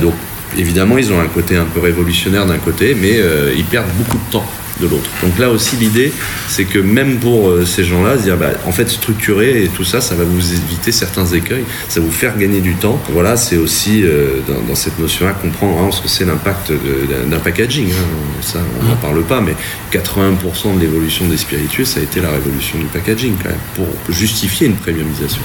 Donc 0.00 0.14
évidemment, 0.56 0.98
ils 0.98 1.12
ont 1.12 1.20
un 1.20 1.26
côté 1.26 1.56
un 1.56 1.64
peu 1.64 1.80
révolutionnaire 1.80 2.46
d'un 2.46 2.58
côté, 2.58 2.96
mais 3.00 3.20
ils 3.56 3.64
perdent 3.64 3.92
beaucoup 3.98 4.16
de 4.16 4.32
temps 4.32 4.46
de 4.80 4.86
l'autre. 4.86 5.10
Donc 5.22 5.38
là 5.38 5.50
aussi, 5.50 5.76
l'idée, 5.76 6.12
c'est 6.48 6.64
que 6.64 6.78
même 6.78 7.18
pour 7.18 7.48
euh, 7.50 7.64
ces 7.64 7.84
gens-là, 7.84 8.16
se 8.18 8.22
dire, 8.22 8.36
bah, 8.36 8.50
en 8.66 8.72
fait, 8.72 8.88
structurer 8.88 9.64
et 9.64 9.68
tout 9.68 9.84
ça, 9.84 10.00
ça 10.00 10.14
va 10.14 10.24
vous 10.24 10.52
éviter 10.52 10.92
certains 10.92 11.26
écueils, 11.26 11.64
ça 11.88 12.00
va 12.00 12.06
vous 12.06 12.12
faire 12.12 12.36
gagner 12.38 12.60
du 12.60 12.74
temps. 12.74 13.00
Voilà, 13.10 13.36
c'est 13.36 13.56
aussi 13.56 14.02
euh, 14.04 14.40
dans, 14.46 14.60
dans 14.68 14.74
cette 14.74 14.98
notion-là 14.98 15.32
comprendre 15.32 15.92
ce 15.92 16.00
que 16.02 16.08
c'est 16.08 16.24
l'impact 16.24 16.70
de- 16.72 17.28
d'un 17.30 17.38
packaging. 17.38 17.88
hein. 17.90 18.04
Ça, 18.40 18.58
on 18.80 18.88
n'en 18.88 18.96
parle 18.96 19.22
pas, 19.22 19.40
mais 19.40 19.54
80% 19.92 20.76
de 20.76 20.80
l'évolution 20.80 21.26
des 21.26 21.36
spiritueux, 21.36 21.84
ça 21.84 22.00
a 22.00 22.02
été 22.02 22.20
la 22.20 22.30
révolution 22.30 22.78
du 22.78 22.84
packaging 22.86 23.34
quand 23.42 23.48
même, 23.50 23.58
pour 23.74 23.86
justifier 24.14 24.66
une 24.66 24.76
premiumisation. 24.76 25.42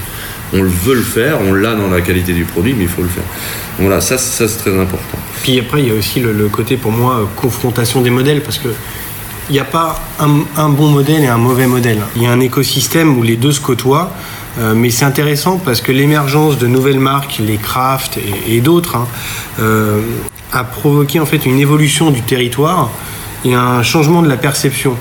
On 0.55 0.61
le 0.61 0.69
veut 0.69 0.93
le 0.95 1.01
faire, 1.01 1.39
on 1.41 1.53
l'a 1.53 1.73
dans 1.75 1.89
la 1.89 2.01
qualité 2.01 2.33
du 2.33 2.43
produit, 2.45 2.75
mais 2.77 2.83
il 2.83 2.89
faut 2.89 3.01
le 3.01 3.07
faire. 3.07 3.23
Voilà, 3.79 4.01
ça, 4.01 4.17
ça 4.19 4.47
c'est 4.47 4.57
très 4.59 4.79
important. 4.79 5.17
Puis 5.41 5.59
après, 5.59 5.81
il 5.81 5.87
y 5.87 5.91
a 5.91 5.95
aussi 5.95 6.19
le, 6.19 6.31
le 6.31 6.47
côté, 6.47 6.77
pour 6.77 6.91
moi, 6.91 7.27
confrontation 7.35 8.01
des 8.01 8.11
modèles, 8.11 8.41
parce 8.41 8.59
que 8.59 8.67
il 9.49 9.53
n'y 9.53 9.59
a 9.59 9.65
pas 9.65 9.99
un, 10.19 10.69
bon 10.69 10.89
modèle 10.89 11.23
et 11.23 11.27
un 11.27 11.37
mauvais 11.37 11.67
modèle. 11.67 11.99
Il 12.15 12.23
y 12.23 12.27
a 12.27 12.31
un 12.31 12.39
écosystème 12.39 13.17
où 13.17 13.23
les 13.23 13.35
deux 13.35 13.51
se 13.51 13.59
côtoient, 13.59 14.11
euh, 14.59 14.73
mais 14.75 14.89
c'est 14.89 15.05
intéressant 15.05 15.57
parce 15.57 15.81
que 15.81 15.91
l'émergence 15.91 16.57
de 16.57 16.67
nouvelles 16.67 16.99
marques, 16.99 17.39
les 17.39 17.57
Craft 17.57 18.19
et, 18.47 18.61
d'autres, 18.61 18.95
hein, 18.95 19.07
euh, 19.59 20.01
a 20.51 20.63
provoqué 20.63 21.19
en 21.19 21.25
fait 21.25 21.45
une 21.45 21.59
évolution 21.59 22.11
du 22.11 22.21
territoire 22.21 22.89
et 23.43 23.53
un 23.53 23.83
changement 23.83 24.21
de 24.21 24.29
la 24.29 24.37
perception. 24.37 24.95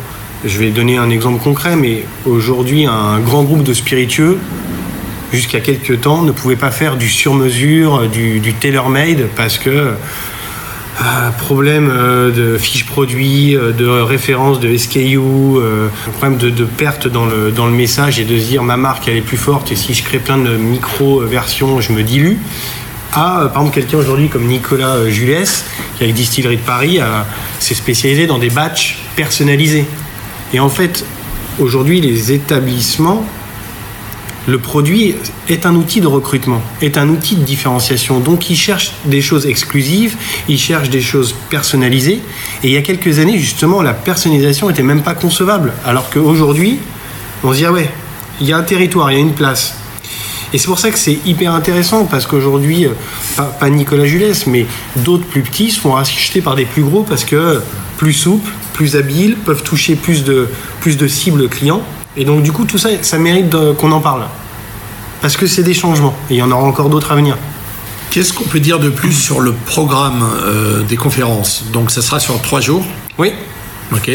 Je 0.45 0.59
vais 0.59 0.71
donner 0.71 0.99
un 0.99 1.11
exemple 1.11 1.41
concret, 1.41 1.77
mais 1.77 2.05
aujourd'hui, 2.27 2.87
un 2.87 3.21
grand 3.21 3.45
groupe 3.45 3.63
de 3.63 3.75
spiritueux 3.75 4.39
jusqu'à 5.33 5.61
quelques 5.61 6.01
temps, 6.03 6.23
ne 6.23 6.33
pouvait 6.33 6.57
pas 6.57 6.71
faire 6.71 6.97
du 6.97 7.09
sur-mesure, 7.09 8.09
du, 8.09 8.53
tailor-made, 8.61 9.29
parce 9.35 9.59
que 9.59 9.93
problème 11.39 11.91
euh, 11.91 12.31
de 12.31 12.59
fiches 12.59 12.87
produits, 12.87 13.57
euh, 13.57 13.73
de 13.73 13.87
référence 13.87 14.61
de 14.61 14.77
SKU, 14.77 15.19
euh, 15.19 15.89
problème 16.19 16.39
de, 16.39 16.65
perte 16.65 17.09
dans 17.09 17.27
le, 17.27 17.51
dans 17.51 17.67
le 17.67 17.73
message 17.73 18.19
et 18.19 18.25
de 18.25 18.39
se 18.39 18.47
dire 18.47 18.63
ma 18.63 18.77
marque 18.77 19.09
elle 19.09 19.17
est 19.17 19.23
plus 19.23 19.37
forte 19.37 19.73
et 19.73 19.77
si 19.77 19.95
je 19.95 20.03
crée 20.03 20.19
plein 20.19 20.39
de 20.39 20.57
micro-versions, 20.57 21.81
je 21.81 21.93
me 21.93 22.03
dilue. 22.03 22.37
À, 23.13 23.43
euh, 23.43 23.49
par 23.49 23.63
exemple, 23.63 23.75
quelqu'un 23.75 23.99
aujourd'hui 23.99 24.29
comme 24.29 24.47
Nicolas 24.47 24.95
euh, 24.97 25.11
Julès, 25.11 25.65
qui 25.97 26.05
avec 26.05 26.15
Distillerie 26.15 26.57
de 26.57 26.63
Paris, 26.63 26.99
s'est 27.59 27.75
spécialisé 27.75 28.27
dans 28.27 28.39
des 28.39 28.51
batchs 28.51 28.99
personnalisés. 29.17 29.85
Et 30.55 30.61
en 30.61 30.69
fait, 30.69 31.05
aujourd'hui, 31.59 32.01
les 32.01 32.33
établissements 32.33 33.25
le 34.47 34.59
produit 34.59 35.15
est 35.49 35.67
un 35.67 35.75
outil 35.75 36.01
de 36.01 36.07
recrutement, 36.07 36.63
est 36.81 36.99
un 36.99 37.09
outil 37.09 37.37
de 37.37 37.43
différenciation. 37.43 38.21
Donc, 38.21 38.51
ils 38.51 38.57
cherchent 38.57 38.93
des 39.05 39.23
choses 39.23 39.47
exclusives, 39.47 40.17
ils 40.49 40.59
cherchent 40.59 40.91
des 40.91 41.01
choses 41.01 41.35
personnalisées. 41.51 42.21
Et 42.63 42.69
il 42.69 42.73
y 42.73 42.77
a 42.77 42.83
quelques 42.83 43.19
années, 43.19 43.39
justement, 43.39 43.83
la 43.83 43.95
personnalisation 43.95 44.69
n'était 44.69 44.83
même 44.83 45.03
pas 45.03 45.15
concevable. 45.15 45.73
Alors 45.85 46.11
qu'aujourd'hui, 46.11 46.79
on 47.45 47.53
se 47.53 47.59
dit, 47.59 47.65
ah 47.67 47.73
ouais, 47.73 47.91
il 48.41 48.47
y 48.47 48.53
a 48.53 48.57
un 48.57 48.63
territoire, 48.63 49.11
il 49.13 49.15
y 49.15 49.19
a 49.19 49.21
une 49.21 49.35
place. 49.35 49.77
Et 50.53 50.59
c'est 50.59 50.67
pour 50.67 50.79
ça 50.79 50.91
que 50.91 50.99
c'est 50.99 51.19
hyper 51.25 51.55
intéressant, 51.55 52.05
parce 52.05 52.27
qu'aujourd'hui, 52.27 52.87
euh, 52.87 52.91
pas, 53.59 53.71
Nicolas 53.71 54.05
Julès, 54.05 54.47
mais 54.47 54.67
d'autres 54.97 55.25
plus 55.25 55.43
petits 55.43 55.71
se 55.71 55.81
font 55.81 55.93
racheter 55.93 56.43
par 56.43 56.57
des 56.57 56.67
plus 56.67 56.83
gros 56.83 57.05
parce 57.05 57.25
que 57.25 57.63
plus 57.97 58.13
souples, 58.13 58.53
plus 58.75 58.97
habiles, 58.97 59.37
peuvent 59.37 59.63
toucher 59.63 59.95
plus 59.95 60.25
de 60.25 61.09
cibles 61.09 61.49
clients. 61.49 61.83
Et 62.17 62.25
donc, 62.25 62.43
du 62.43 62.53
coup, 62.53 62.65
tout 62.65 62.79
ça, 62.79 62.89
ça 63.03 63.19
mérite 63.19 63.55
qu'on 63.79 63.93
en 63.93 64.01
parle. 64.01 64.25
Parce 65.21 65.37
que 65.37 65.47
c'est 65.47 65.63
des 65.63 65.75
changements. 65.75 66.15
Et 66.31 66.35
il 66.35 66.39
y 66.39 66.43
en 66.43 66.51
aura 66.51 66.65
encore 66.65 66.89
d'autres 66.91 67.13
à 67.13 67.17
venir. 67.17 67.37
Qu'est-ce 68.11 68.33
qu'on 68.35 68.45
peut 68.45 68.61
dire 68.61 68.79
de 68.79 68.91
plus 68.91 69.13
sur 69.13 69.41
le 69.41 69.53
programme 69.53 70.23
euh, 70.45 70.83
des 70.83 70.97
conférences? 70.97 71.65
Donc, 71.73 71.91
ça 71.91 72.03
sera 72.03 72.21
sur 72.21 72.41
trois 72.43 72.61
jours? 72.61 72.85
Oui. 73.19 73.33
Ok. 73.93 74.11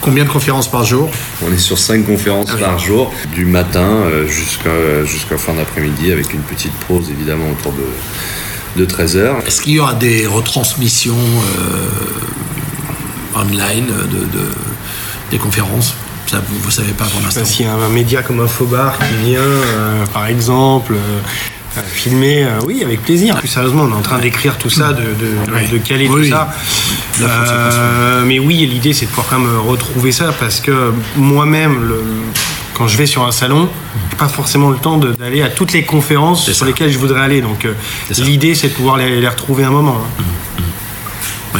Combien 0.00 0.24
de 0.24 0.28
conférences 0.28 0.68
par 0.70 0.84
jour? 0.84 1.10
On 1.44 1.52
est 1.52 1.58
sur 1.58 1.78
cinq 1.78 2.06
conférences 2.06 2.50
par 2.60 2.78
jour, 2.78 3.12
du 3.34 3.46
matin 3.46 3.80
euh, 4.04 4.28
jusqu'à 4.28 5.04
jusqu'à 5.04 5.38
fin 5.38 5.54
d'après-midi, 5.54 6.12
avec 6.12 6.32
une 6.34 6.42
petite 6.42 6.72
pause 6.86 7.08
évidemment 7.10 7.46
autour 7.50 7.72
de, 7.72 8.84
de 8.84 8.88
13h. 8.88 9.44
Est-ce 9.46 9.60
qu'il 9.62 9.72
y 9.72 9.80
aura 9.80 9.94
des 9.94 10.26
retransmissions 10.26 11.16
euh, 11.16 13.40
online 13.40 13.86
de, 14.10 14.18
de- 14.38 14.50
des 15.30 15.38
conférences? 15.38 15.94
Ça, 16.26 16.42
vous, 16.48 16.58
vous 16.60 16.70
savez 16.70 16.92
pas 16.92 17.04
pour 17.04 17.20
l'instant. 17.20 17.44
S'il 17.44 17.66
y 17.66 17.68
a 17.68 17.74
un 17.74 17.88
média 17.88 18.22
comme 18.22 18.40
Infobar 18.40 18.98
qui 18.98 19.30
vient, 19.30 19.38
euh, 19.40 20.04
par 20.12 20.26
exemple, 20.26 20.94
euh, 20.94 21.18
euh, 21.78 21.80
filmer, 21.86 22.44
euh, 22.44 22.58
oui, 22.64 22.82
avec 22.82 23.02
plaisir. 23.02 23.36
Plus 23.36 23.48
sérieusement, 23.48 23.84
on 23.84 23.90
est 23.90 23.94
en 23.98 24.00
train 24.02 24.18
d'écrire 24.18 24.58
tout 24.58 24.70
ça, 24.70 24.92
de, 24.92 25.02
de, 25.02 25.52
Ouais. 25.52 25.68
de 25.70 25.78
caler 25.78 26.08
Oui. 26.08 26.24
tout 26.24 26.30
ça. 26.34 26.52
Euh, 27.20 28.22
mais 28.26 28.38
oui, 28.40 28.66
l'idée, 28.66 28.92
c'est 28.92 29.06
de 29.06 29.10
pouvoir 29.10 29.28
quand 29.30 29.38
même 29.38 29.58
retrouver 29.60 30.10
ça 30.12 30.32
parce 30.38 30.60
que 30.60 30.92
moi-même, 31.16 31.92
quand 32.74 32.88
je 32.88 32.96
vais 32.96 33.06
sur 33.06 33.24
un 33.24 33.32
salon, 33.32 33.68
j'ai 34.10 34.16
pas 34.16 34.28
forcément 34.28 34.70
le 34.70 34.78
temps 34.78 34.96
d'aller 34.98 35.42
à 35.42 35.48
toutes 35.48 35.72
les 35.72 35.84
conférences 35.84 36.44
sur 36.44 36.54
ça. 36.54 36.64
lesquelles 36.66 36.90
je 36.90 36.98
voudrais 36.98 37.20
aller. 37.20 37.40
Donc, 37.40 37.66
l'idée, 38.18 38.54
c'est 38.54 38.68
de 38.68 38.74
pouvoir 38.74 38.96
les, 38.96 39.20
les 39.20 39.28
retrouver 39.28 39.62
un 39.64 39.70
moment. 39.70 39.98
hein. 40.20 40.22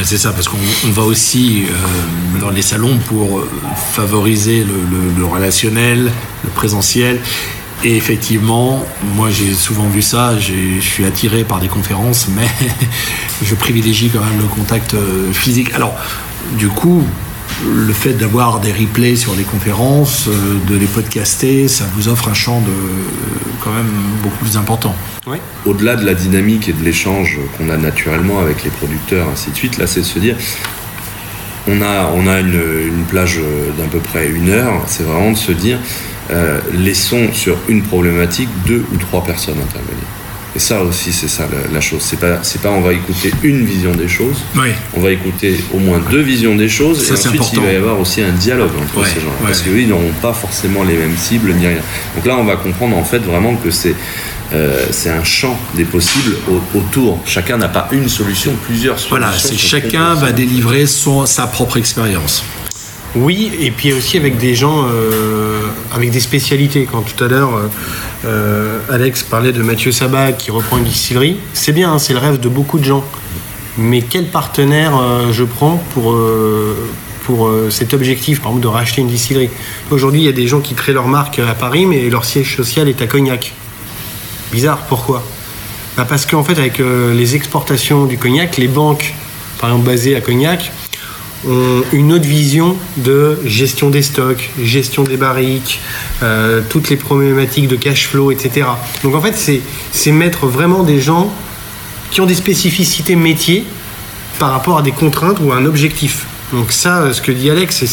C'est 0.05 0.19
ça, 0.19 0.33
parce 0.33 0.49
qu'on 0.49 0.59
on 0.87 0.91
va 0.91 1.03
aussi 1.03 1.65
euh, 1.69 2.41
dans 2.41 2.51
les 2.51 2.63
salons 2.63 2.99
pour 3.07 3.39
euh, 3.41 3.49
favoriser 3.93 4.59
le, 4.63 4.75
le- 4.75 5.13
le 5.19 5.25
relationnel, 5.25 6.11
le 6.45 6.51
présentiel, 6.51 7.21
Et 7.85 7.97
effectivement, 7.97 8.85
moi 9.17 9.29
j'ai 9.31 9.53
souvent 9.55 9.87
vu 9.89 10.01
ça, 10.03 10.39
je 10.39 10.81
suis 10.81 11.05
attiré 11.05 11.45
par 11.45 11.61
des 11.61 11.69
conférences, 11.69 12.27
mais 12.35 12.49
je 13.45 13.55
privilégie 13.55 14.09
quand 14.11 14.25
même 14.25 14.39
le 14.41 14.47
contact 14.49 14.95
euh, 14.95 15.33
physique. 15.33 15.73
Alors, 15.75 15.95
du 16.59 16.69
coup, 16.69 17.05
le 17.65 17.93
fait 17.93 18.13
d'avoir 18.13 18.61
des 18.61 18.73
replays 18.73 19.17
sur 19.17 19.35
les 19.35 19.45
conférences, 19.45 20.29
euh, 20.29 20.59
de 20.69 20.77
les 20.77 20.87
podcaster, 20.87 21.69
ça 21.69 21.85
vous 21.95 22.09
offre 22.09 22.29
un 22.29 22.35
champ 22.35 22.61
de, 22.61 22.73
quand 23.63 23.73
même 23.73 23.91
beaucoup 24.23 24.39
plus 24.39 24.57
important. 24.57 24.95
Au-delà 25.65 25.97
de 25.97 26.05
la 26.05 26.15
dynamique 26.15 26.69
et 26.69 26.73
de 26.73 26.85
l'échange 26.85 27.39
qu'on 27.57 27.71
a 27.71 27.77
naturellement 27.77 28.41
avec 28.41 28.63
les 28.63 28.71
producteurs, 28.71 29.29
ainsi 29.33 29.51
de 29.51 29.57
suite, 29.57 29.79
là 29.79 29.87
c'est 29.87 30.01
de 30.01 30.05
se 30.05 30.19
dire, 30.19 30.37
on 31.67 31.83
a, 31.83 32.13
on 32.15 32.27
a 32.29 32.41
une, 32.41 33.05
plage 33.09 33.41
d'à 33.77 33.85
peu 33.85 33.99
près 33.99 34.29
une 34.29 34.51
heure, 34.51 34.83
c'est 34.87 35.03
vraiment 35.03 35.33
de 35.33 35.37
se 35.37 35.53
dire, 35.53 35.79
euh, 36.31 36.61
laissons 36.73 37.33
sur 37.33 37.57
une 37.69 37.83
problématique 37.83 38.49
deux 38.67 38.85
ou 38.93 38.97
trois 38.99 39.25
personnes 39.25 39.59
intervenir. 39.59 40.05
Et 40.57 40.59
ça 40.59 40.83
aussi, 40.83 41.13
c'est 41.13 41.29
ça 41.29 41.47
la, 41.71 41.81
chose. 41.83 42.01
C'est 42.01 42.19
pas, 42.19 42.43
c'est 42.43 42.63
pas 42.63 42.71
on 42.71 42.81
va 42.81 42.95
écouter 42.95 43.31
une 43.43 43.67
vision 43.67 43.93
des 43.93 44.09
choses. 44.09 44.39
On 44.97 45.01
va 45.01 45.11
écouter 45.11 45.55
au 45.75 45.79
moins 45.79 46.01
deux 46.11 46.23
visions 46.23 46.55
des 46.55 46.71
choses. 46.71 47.07
et 47.11 47.13
ensuite, 47.13 47.53
il 47.53 47.61
va 47.61 47.73
y 47.73 47.77
avoir 47.77 48.01
aussi 48.01 48.23
un 48.23 48.33
dialogue 48.33 48.71
entre 48.83 49.07
ces 49.07 49.21
gens. 49.21 49.35
Parce 49.43 49.61
qu'eux, 49.61 49.79
ils 49.79 49.89
n'auront 49.89 50.15
pas 50.23 50.33
forcément 50.33 50.83
les 50.83 50.97
mêmes 50.97 51.17
cibles 51.19 51.53
ni 51.53 51.67
rien. 51.67 51.83
Donc 52.15 52.25
là, 52.25 52.39
on 52.39 52.45
va 52.45 52.57
comprendre 52.57 52.97
en 52.97 53.05
fait 53.05 53.19
vraiment 53.19 53.55
que 53.57 53.71
c'est 53.71 53.95
euh, 54.55 54.87
c'est 54.93 55.11
un 55.11 55.25
champ 55.25 55.59
des 55.75 55.85
possibles 55.85 56.37
autour. 56.75 57.21
Chacun 57.27 57.59
n'a 57.59 57.69
pas 57.69 57.89
une 57.93 58.09
solution, 58.09 58.53
plusieurs 58.65 58.99
solutions. 58.99 59.19
Voilà, 59.19 59.39
c'est 59.39 59.59
chacun 59.59 60.15
va 60.15 60.33
délivrer 60.33 60.87
son, 60.87 61.27
sa 61.27 61.47
propre 61.49 61.77
expérience. 61.77 62.45
Oui, 63.15 63.51
et 63.61 63.71
puis 63.71 63.93
aussi 63.93 64.17
avec 64.17 64.39
des 64.39 64.55
gens, 64.55 64.87
euh, 64.89 65.61
avec 65.95 66.11
des 66.11 66.21
spécialités. 66.21 66.87
Quand 66.91 67.03
tout 67.03 67.23
à 67.25 67.29
l'heure, 67.29 67.51
euh, 68.25 68.79
Alex 68.91 69.23
parlait 69.23 69.53
de 69.53 69.63
Mathieu 69.63 69.93
Sabat 69.93 70.33
qui 70.33 70.51
reprend 70.51 70.79
une 70.79 70.85
distillerie, 70.85 71.37
c'est 71.53 71.73
bien, 71.73 71.93
hein, 71.93 71.99
c'est 71.99 72.13
le 72.13 72.19
rêve 72.19 72.41
de 72.41 72.49
beaucoup 72.49 72.79
de 72.79 72.85
gens. 72.85 73.05
Mais 73.79 74.01
quel 74.01 74.27
partenaire 74.27 74.99
je 75.33 75.45
prends 75.45 75.77
pour, 75.93 76.17
pour 77.27 77.51
cet 77.69 77.93
objectif, 77.93 78.41
par 78.41 78.53
exemple, 78.53 78.63
de 78.63 78.69
racheter 78.69 79.03
une 79.03 79.09
distillerie 79.09 79.51
Aujourd'hui, 79.91 80.23
il 80.23 80.25
y 80.25 80.31
a 80.31 80.33
des 80.33 80.47
gens 80.47 80.61
qui 80.61 80.73
créent 80.73 80.95
leur 80.95 81.09
marque 81.09 81.41
à 81.41 81.53
Paris, 81.53 81.85
mais 81.85 82.09
leur 82.09 82.25
siège 82.25 82.57
social 82.57 82.89
est 82.89 83.03
à 83.03 83.07
Cognac. 83.07 83.53
Bizarre, 84.51 84.79
pourquoi? 84.89 85.23
Bah 85.97 86.05
Parce 86.07 86.27
qu'en 86.27 86.45
fait, 86.45 86.59
avec 86.59 86.79
euh, 86.79 87.15
les 87.15 87.37
exportations 87.37 88.05
du 88.05 88.19
cognac, 88.19 88.59
les 88.59 88.69
banques, 88.69 89.15
par 89.59 89.71
exemple 89.71 89.87
basées 89.87 90.15
à 90.15 90.21
Cognac, 90.21 90.71
ont 91.47 91.83
une 91.93 92.13
autre 92.13 92.27
vision 92.27 92.77
de 92.97 93.39
gestion 93.45 93.91
des 93.91 94.03
stocks, 94.03 94.51
gestion 94.63 95.05
des 95.05 95.17
barriques, 95.17 95.81
euh, 96.23 96.63
toutes 96.69 96.89
les 96.89 96.97
problématiques 96.97 97.69
de 97.69 97.77
cash 97.77 98.09
flow, 98.09 98.31
etc. 98.31 98.67
Donc 99.03 99.15
en 99.15 99.21
fait, 99.21 99.63
c'est 99.93 100.13
mettre 100.13 100.47
vraiment 100.47 100.83
des 100.83 101.01
gens 101.01 101.33
qui 102.11 102.21
ont 102.21 102.27
des 102.27 102.35
spécificités 102.35 103.17
métiers 103.17 103.65
par 104.39 104.51
rapport 104.51 104.79
à 104.79 104.83
des 104.83 104.93
contraintes 104.93 105.39
ou 105.41 105.53
à 105.53 105.57
un 105.57 105.65
objectif. 105.65 106.27
Donc 106.53 106.73
ça, 106.73 107.13
ce 107.13 107.21
que 107.21 107.33
dit 107.33 107.51
Alex, 107.51 107.85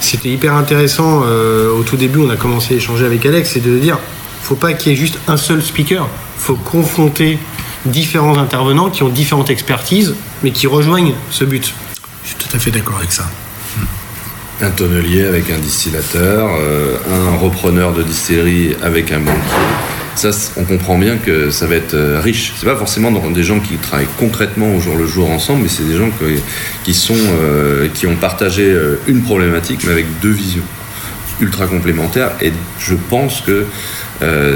c'était 0.00 0.28
hyper 0.28 0.54
intéressant. 0.54 1.22
Euh, 1.24 1.72
au 1.72 1.82
tout 1.82 1.96
début, 1.96 2.18
on 2.18 2.28
a 2.28 2.36
commencé 2.36 2.74
à 2.74 2.76
échanger 2.76 3.06
avec 3.06 3.24
Alex, 3.24 3.50
c'est 3.54 3.60
de 3.60 3.78
dire, 3.78 3.98
faut 4.42 4.54
pas 4.56 4.74
qu'il 4.74 4.92
y 4.92 4.94
ait 4.94 4.98
juste 4.98 5.18
un 5.28 5.36
seul 5.36 5.62
speaker. 5.62 6.08
Faut 6.38 6.56
confronter 6.56 7.38
différents 7.86 8.38
intervenants 8.38 8.90
qui 8.90 9.02
ont 9.02 9.08
différentes 9.08 9.50
expertises, 9.50 10.14
mais 10.42 10.50
qui 10.50 10.66
rejoignent 10.66 11.14
ce 11.30 11.44
but. 11.44 11.74
Je 12.26 12.30
suis 12.30 12.38
tout 12.38 12.56
à 12.56 12.58
fait 12.58 12.72
d'accord 12.72 12.98
avec 12.98 13.12
ça. 13.12 13.30
Un 14.60 14.70
tonnelier 14.70 15.24
avec 15.24 15.48
un 15.48 15.58
distillateur, 15.58 16.48
euh, 16.58 16.96
un 17.08 17.36
repreneur 17.36 17.92
de 17.92 18.02
distillerie 18.02 18.74
avec 18.82 19.12
un 19.12 19.20
banquier. 19.20 19.40
Ça, 20.16 20.30
on 20.56 20.64
comprend 20.64 20.98
bien 20.98 21.18
que 21.18 21.50
ça 21.50 21.68
va 21.68 21.76
être 21.76 21.94
euh, 21.94 22.20
riche. 22.20 22.52
C'est 22.56 22.66
pas 22.66 22.74
forcément 22.74 23.12
des 23.12 23.44
gens 23.44 23.60
qui 23.60 23.76
travaillent 23.76 24.08
concrètement 24.18 24.74
au 24.74 24.80
jour 24.80 24.96
le 24.96 25.06
jour 25.06 25.30
ensemble, 25.30 25.62
mais 25.62 25.68
c'est 25.68 25.84
des 25.84 25.96
gens 25.96 26.10
qui, 26.82 26.94
sont, 26.94 27.14
euh, 27.14 27.86
qui 27.94 28.08
ont 28.08 28.16
partagé 28.16 28.76
une 29.06 29.22
problématique, 29.22 29.82
mais 29.84 29.92
avec 29.92 30.06
deux 30.20 30.32
visions 30.32 30.64
ultra 31.40 31.68
complémentaires. 31.68 32.32
Et 32.42 32.52
je 32.80 32.94
pense 33.08 33.40
que 33.40 33.66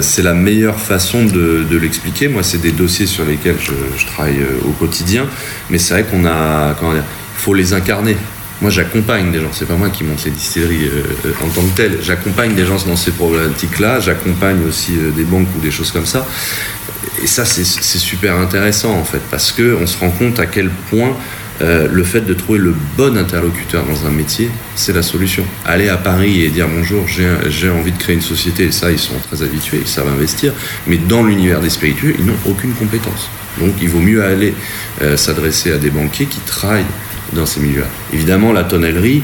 c'est 0.01 0.23
la 0.23 0.35
meilleure 0.35 0.81
façon 0.81 1.25
de, 1.25 1.77
l'expliquer. 1.77 2.27
Moi, 2.27 2.43
c'est 2.43 2.61
des 2.61 2.73
dossiers 2.73 3.07
sur 3.07 3.25
lesquels 3.25 3.59
je, 3.61 4.07
travaille 4.07 4.41
au 4.65 4.71
quotidien, 4.71 5.27
mais 5.69 5.79
c'est 5.79 5.93
vrai 5.93 6.05
qu'on 6.05 6.25
a, 6.25 6.75
comment 6.81 6.95
dire, 6.95 7.05
faut 7.41 7.55
les 7.55 7.73
incarner. 7.73 8.17
Moi, 8.61 8.71
j'accompagne 8.71 9.33
des 9.33 9.41
gens. 9.41 9.51
C'est 9.53 9.67
pas 9.67 9.77
moi 9.77 9.89
qui 9.89 10.05
monte 10.05 10.25
les 10.25 10.31
distilleries 10.31 10.89
euh, 10.89 11.33
en 11.43 11.49
tant 11.49 11.63
que 11.63 11.77
telles. 11.77 11.99
J'accompagne 12.03 12.55
des 12.55 12.67
gens 12.67 12.77
dans 12.87 12.97
ces 12.97 13.11
problématiques-là. 13.13 14.01
J'accompagne 14.01 14.59
aussi 14.69 14.93
des 15.17 15.25
banques 15.25 15.49
ou 15.57 15.61
des 15.61 15.71
choses 15.71 15.91
comme 15.91 16.07
ça. 16.07 16.27
Et 17.23 17.27
ça, 17.27 17.45
c'est 17.45 17.65
super 17.65 18.37
intéressant 18.37 18.93
en 18.93 19.05
fait, 19.05 19.23
parce 19.31 19.53
que 19.53 19.77
on 19.81 19.87
se 19.87 19.99
rend 19.99 20.11
compte 20.11 20.39
à 20.39 20.47
quel 20.47 20.69
point 20.91 21.17
euh, 21.63 21.87
le 21.91 22.05
fait 22.05 22.23
de 22.23 22.33
trouver 22.33 22.59
le 22.59 22.75
bon 22.97 23.19
interlocuteur 23.19 23.85
dans 23.85 24.07
un 24.07 24.11
métier, 24.11 24.51
c'est 24.77 24.95
la 24.95 25.03
solution. 25.03 25.45
Aller 25.67 25.89
à 25.89 25.99
Paris 25.99 26.43
et 26.43 26.49
dire 26.49 26.67
bonjour, 26.69 27.07
j'ai 27.07 27.71
envie 27.71 27.93
de 27.93 27.99
créer 27.99 28.15
une 28.15 28.23
société, 28.23 28.73
ça, 28.73 28.91
ils 28.91 28.99
sont 28.99 29.19
très 29.31 29.43
habitués, 29.43 29.81
ils 29.83 29.89
savent 29.89 30.09
investir, 30.09 30.55
mais 30.87 30.97
dans 30.97 31.23
l'univers 31.23 31.61
des 31.61 31.69
spiritueux, 31.69 32.15
ils 32.19 32.25
n'ont 32.25 32.39
aucune 32.47 32.73
compétence. 32.73 33.29
Donc 33.59 33.73
il 33.83 33.91
vaut 33.91 34.01
mieux 34.01 34.25
aller 34.25 34.55
euh, 35.03 35.19
s'adresser 35.19 35.73
à 35.73 35.77
des 35.77 35.91
banquiers 35.91 36.27
qui 36.27 36.41
travaillent 36.41 36.85
dans 37.33 37.47
ces 37.47 37.61
milieux-là. 37.61 37.89
Évidemment, 38.13 38.53
la 38.53 38.65
tonnellerie, 38.65 39.23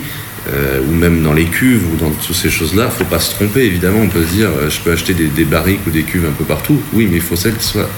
euh, 0.49 0.81
ou 0.89 0.93
même 0.93 1.23
dans 1.23 1.33
les 1.33 1.47
cuves 1.47 1.83
ou 1.93 1.97
dans 1.97 2.11
toutes 2.11 2.37
ces 2.37 2.51
choses-là, 2.51 2.85
il 2.85 2.93
ne 2.93 3.05
faut 3.05 3.05
pas 3.05 3.19
se 3.21 3.35
tromper. 3.35 3.65
Évidemment, 3.65 4.01
on 4.01 4.09
peut 4.09 4.25
se 4.25 4.33
dire, 4.33 4.51
je 4.69 4.81
peux 4.81 4.93
acheter 4.93 5.15
des, 5.15 5.27
des 5.27 5.45
barriques 5.45 5.87
ou 5.87 5.91
des 5.91 6.03
cuves 6.03 6.27
un 6.27 6.33
peu 6.33 6.45
partout. 6.45 6.81
Oui, 6.93 7.09
mais 7.11 7.17
il 7.17 7.23
faut 7.23 7.37
celles 7.37 7.57
qui 7.57 7.67
soient 7.67 7.89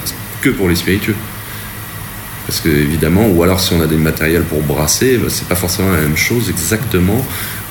que 0.41 0.49
pour 0.49 0.69
les 0.69 0.75
spiritueux. 0.75 1.15
Parce 2.49 2.61
que 2.61 2.69
évidemment, 2.69 3.27
ou 3.27 3.43
alors 3.43 3.59
si 3.59 3.73
on 3.73 3.81
a 3.81 3.85
des 3.85 3.95
matériels 3.95 4.41
pour 4.41 4.63
brasser, 4.63 5.17
bah, 5.17 5.27
c'est 5.29 5.47
pas 5.47 5.53
forcément 5.53 5.91
la 5.91 6.01
même 6.01 6.17
chose 6.17 6.49
exactement, 6.49 7.23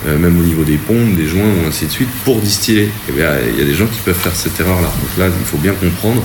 euh, 0.07 0.17
même 0.17 0.39
au 0.39 0.45
niveau 0.45 0.63
des 0.63 0.77
pompes, 0.77 1.17
des 1.17 1.27
joints 1.27 1.51
ou 1.65 1.67
ainsi 1.67 1.87
de 1.87 1.91
suite, 1.91 2.09
pour 2.25 2.41
distiller. 2.41 2.89
Il 3.09 3.19
y 3.19 3.23
a 3.25 3.65
des 3.65 3.75
gens 3.75 3.87
qui 3.87 3.99
peuvent 4.05 4.15
faire 4.15 4.37
cette 4.37 4.61
erreur-là. 4.61 4.87
Donc 4.87 5.19
là, 5.19 5.27
il 5.37 5.45
faut 5.45 5.57
bien 5.57 5.73
comprendre 5.73 6.23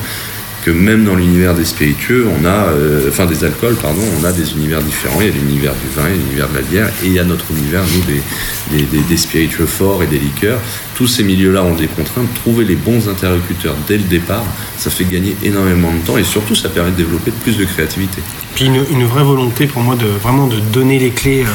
que 0.63 0.71
même 0.71 1.03
dans 1.03 1.15
l'univers 1.15 1.53
des 1.53 1.65
spiritueux, 1.65 2.25
on 2.39 2.45
a, 2.45 2.69
euh, 2.69 3.09
enfin 3.09 3.25
des 3.25 3.43
alcools, 3.43 3.75
pardon, 3.75 4.01
on 4.19 4.23
a 4.23 4.31
des 4.31 4.53
univers 4.53 4.81
différents. 4.81 5.19
Il 5.19 5.27
y 5.27 5.29
a 5.29 5.33
l'univers 5.33 5.73
du 5.73 5.87
vin, 5.93 6.07
il 6.07 6.15
y 6.15 6.19
a 6.19 6.23
l'univers 6.23 6.49
de 6.49 6.55
la 6.55 6.61
bière, 6.61 6.87
et 7.03 7.07
il 7.07 7.13
y 7.13 7.19
a 7.19 7.23
notre 7.23 7.51
univers, 7.51 7.81
nous, 7.83 8.77
des, 8.77 9.01
des, 9.01 9.17
spiritueux 9.17 9.65
forts 9.65 10.03
et 10.03 10.07
des 10.07 10.19
liqueurs. 10.19 10.59
Tous 10.95 11.07
ces 11.07 11.23
milieux-là 11.23 11.63
ont 11.63 11.75
des 11.75 11.87
contraintes. 11.87 12.33
Trouver 12.35 12.63
les 12.63 12.75
bons 12.75 13.09
interlocuteurs 13.09 13.75
dès 13.87 13.97
le 13.97 14.03
départ, 14.03 14.45
ça 14.77 14.89
fait 14.89 15.03
gagner 15.03 15.35
énormément 15.43 15.91
de 15.91 15.99
temps 16.05 16.17
et 16.17 16.23
surtout, 16.23 16.55
ça 16.55 16.69
permet 16.69 16.91
de 16.91 16.97
développer 16.97 17.31
plus 17.31 17.57
de 17.57 17.65
créativité. 17.65 18.21
Puis 18.55 18.65
une, 18.65 18.85
une 18.91 19.05
vraie 19.05 19.23
volonté 19.23 19.67
pour 19.67 19.81
moi 19.81 19.95
de 19.95 20.05
vraiment 20.05 20.47
de 20.47 20.59
donner 20.59 20.97
les 20.97 21.11
clés. 21.11 21.43
Euh, 21.43 21.49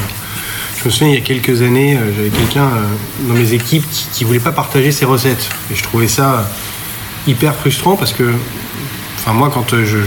je 0.79 0.85
me 0.85 0.91
souviens, 0.91 1.09
il 1.09 1.15
y 1.15 1.17
a 1.17 1.21
quelques 1.21 1.61
années, 1.61 1.97
euh, 1.97 2.11
j'avais 2.15 2.29
quelqu'un 2.29 2.69
dans 3.27 3.33
mes 3.33 3.53
équipes 3.53 3.85
qui 4.13 4.23
ne 4.23 4.27
voulait 4.27 4.39
pas 4.39 4.51
partager 4.51 4.91
ses 4.91 5.05
recettes. 5.05 5.49
Et 5.71 5.75
je 5.75 5.83
trouvais 5.83 6.07
ça 6.07 6.49
hyper 7.27 7.55
frustrant 7.55 7.95
parce 7.95 8.13
que 8.13 8.23
Moi, 9.33 9.49
quand 9.53 9.73
euh, 9.73 9.85
je, 9.85 9.97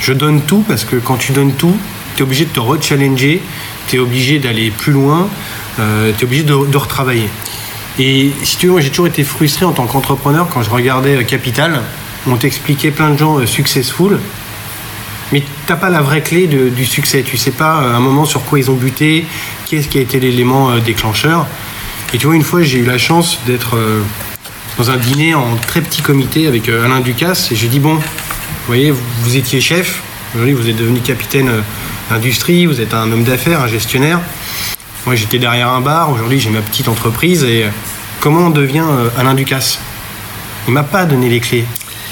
je, 0.00 0.12
donne 0.12 0.40
tout, 0.42 0.64
parce 0.66 0.84
que 0.84 0.96
quand 0.96 1.16
tu 1.16 1.32
donnes 1.32 1.52
tout, 1.52 1.76
tu 2.14 2.20
es 2.20 2.22
obligé 2.22 2.44
de 2.44 2.50
te 2.50 2.60
rechallenger, 2.60 3.42
tu 3.88 3.96
es 3.96 3.98
obligé 3.98 4.38
d'aller 4.38 4.70
plus 4.70 4.92
loin, 4.92 5.28
euh, 5.78 6.12
tu 6.16 6.22
es 6.22 6.24
obligé 6.24 6.42
de, 6.42 6.54
retravailler. 6.54 7.28
Et 7.98 8.30
si 8.42 8.56
tu 8.56 8.66
veux, 8.66 8.72
moi, 8.72 8.80
j'ai 8.80 8.90
toujours 8.90 9.06
été 9.06 9.24
frustré 9.24 9.64
en 9.64 9.72
tant 9.72 9.86
qu'entrepreneur 9.86 10.48
quand 10.48 10.62
je 10.62 10.70
regardais 10.70 11.16
euh, 11.16 11.22
Capital. 11.22 11.82
On 12.28 12.36
t'expliquait 12.36 12.90
plein 12.90 13.10
de 13.10 13.18
gens 13.18 13.46
successful, 13.46 14.18
mais 15.32 15.44
t'as 15.66 15.76
pas 15.76 15.90
la 15.90 16.02
vraie 16.02 16.22
clé 16.22 16.48
du 16.48 16.84
succès. 16.84 17.22
Tu 17.22 17.36
sais 17.36 17.52
pas 17.52 17.74
à 17.74 17.96
un 17.96 18.00
moment 18.00 18.24
sur 18.24 18.42
quoi 18.44 18.58
ils 18.58 18.68
ont 18.68 18.74
buté, 18.74 19.24
qu'est-ce 19.66 19.86
qui 19.86 19.98
a 19.98 20.00
été 20.00 20.18
l'élément 20.18 20.76
déclencheur. 20.78 21.46
Et 22.12 22.18
tu 22.18 22.26
vois, 22.26 22.34
une 22.34 22.42
fois, 22.42 22.64
j'ai 22.64 22.78
eu 22.78 22.84
la 22.84 22.98
chance 22.98 23.38
d'être 23.46 23.78
dans 24.76 24.90
un 24.90 24.96
dîner 24.96 25.36
en 25.36 25.54
très 25.68 25.82
petit 25.82 26.02
comité 26.02 26.48
avec 26.48 26.68
Alain 26.68 26.98
Ducasse, 26.98 27.52
et 27.52 27.54
j'ai 27.54 27.68
dit 27.68 27.78
bon, 27.78 28.00
vous 28.66 28.72
voyez, 28.72 28.90
vous, 28.90 29.36
étiez 29.36 29.60
chef, 29.60 30.02
aujourd'hui 30.34 30.52
vous 30.52 30.68
êtes 30.68 30.74
devenu 30.74 30.98
capitaine 30.98 31.48
euh, 31.48 31.60
d'industrie, 32.10 32.66
vous 32.66 32.80
êtes 32.80 32.94
un 32.94 33.12
homme 33.12 33.22
d'affaires, 33.22 33.60
un 33.60 33.68
gestionnaire. 33.68 34.18
Moi 35.06 35.14
j'étais 35.14 35.38
derrière 35.38 35.68
un 35.68 35.80
bar, 35.80 36.10
aujourd'hui 36.10 36.40
j'ai 36.40 36.50
ma 36.50 36.62
petite 36.62 36.88
entreprise 36.88 37.44
et 37.44 37.62
euh, 37.62 37.68
comment 38.18 38.46
on 38.46 38.50
devient 38.50 38.82
euh, 38.84 39.08
Alain 39.16 39.34
Ducasse? 39.34 39.78
Il 40.66 40.74
m'a 40.74 40.82
pas 40.82 41.04
donné 41.04 41.28
les 41.28 41.38
clés. 41.38 41.64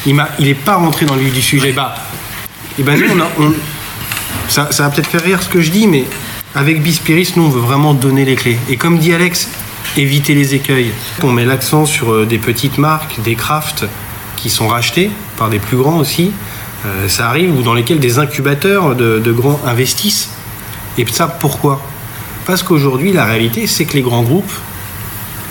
Il 0.06 0.14
m'a, 0.14 0.28
il 0.38 0.46
est 0.46 0.54
pas 0.54 0.76
rentré 0.76 1.06
dans 1.06 1.16
le 1.16 1.22
vif 1.22 1.34
du 1.34 1.42
sujet. 1.42 1.72
Bah, 1.72 1.96
et 2.78 2.84
ben 2.84 3.00
nous 3.00 3.20
on, 3.40 3.52
ça, 4.46 4.68
va 4.78 4.90
peut-être 4.90 5.10
faire 5.10 5.24
rire 5.24 5.42
ce 5.42 5.48
que 5.48 5.60
je 5.60 5.72
dis, 5.72 5.88
mais 5.88 6.04
avec 6.54 6.84
Bispiris, 6.84 7.32
nous 7.34 7.46
on 7.46 7.50
veut 7.50 7.62
vraiment 7.62 7.94
donner 7.94 8.24
les 8.24 8.36
clés. 8.36 8.58
Et 8.68 8.76
comme 8.76 8.98
dit 8.98 9.12
Alex, 9.12 9.48
éviter 9.96 10.34
les 10.34 10.54
écueils. 10.54 10.92
On 11.24 11.32
met 11.32 11.44
l'accent 11.44 11.84
sur 11.84 12.24
des 12.24 12.38
petites 12.38 12.78
marques, 12.78 13.20
des 13.22 13.34
crafts, 13.34 13.86
qui 14.44 14.50
sont 14.50 14.68
rachetés 14.68 15.10
par 15.38 15.48
des 15.48 15.58
plus 15.58 15.78
grands 15.78 15.96
aussi. 15.96 16.30
Euh, 16.84 17.08
ça 17.08 17.30
arrive 17.30 17.58
ou 17.58 17.62
dans 17.62 17.72
lesquels 17.72 17.98
des 17.98 18.18
incubateurs 18.18 18.94
de, 18.94 19.32
grands 19.32 19.58
investissent. 19.64 20.32
Et 20.98 21.06
ça, 21.10 21.28
pourquoi? 21.28 21.80
Parce 22.44 22.62
qu'aujourd'hui, 22.62 23.10
la 23.14 23.24
réalité, 23.24 23.66
c'est 23.66 23.86
que 23.86 23.94
les 23.94 24.02
grands 24.02 24.22
groupes 24.22 24.52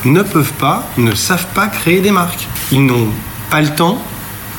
ne 0.05 0.21
peuvent 0.21 0.53
pas, 0.59 0.87
ne 0.99 1.15
savent 1.15 1.47
pas 1.55 1.65
créer 1.65 2.01
des 2.01 2.11
marques. 2.11 2.47
Ils 2.71 2.85
n'ont 2.85 3.07
pas 3.49 3.61
le 3.61 3.69
temps, 3.69 3.99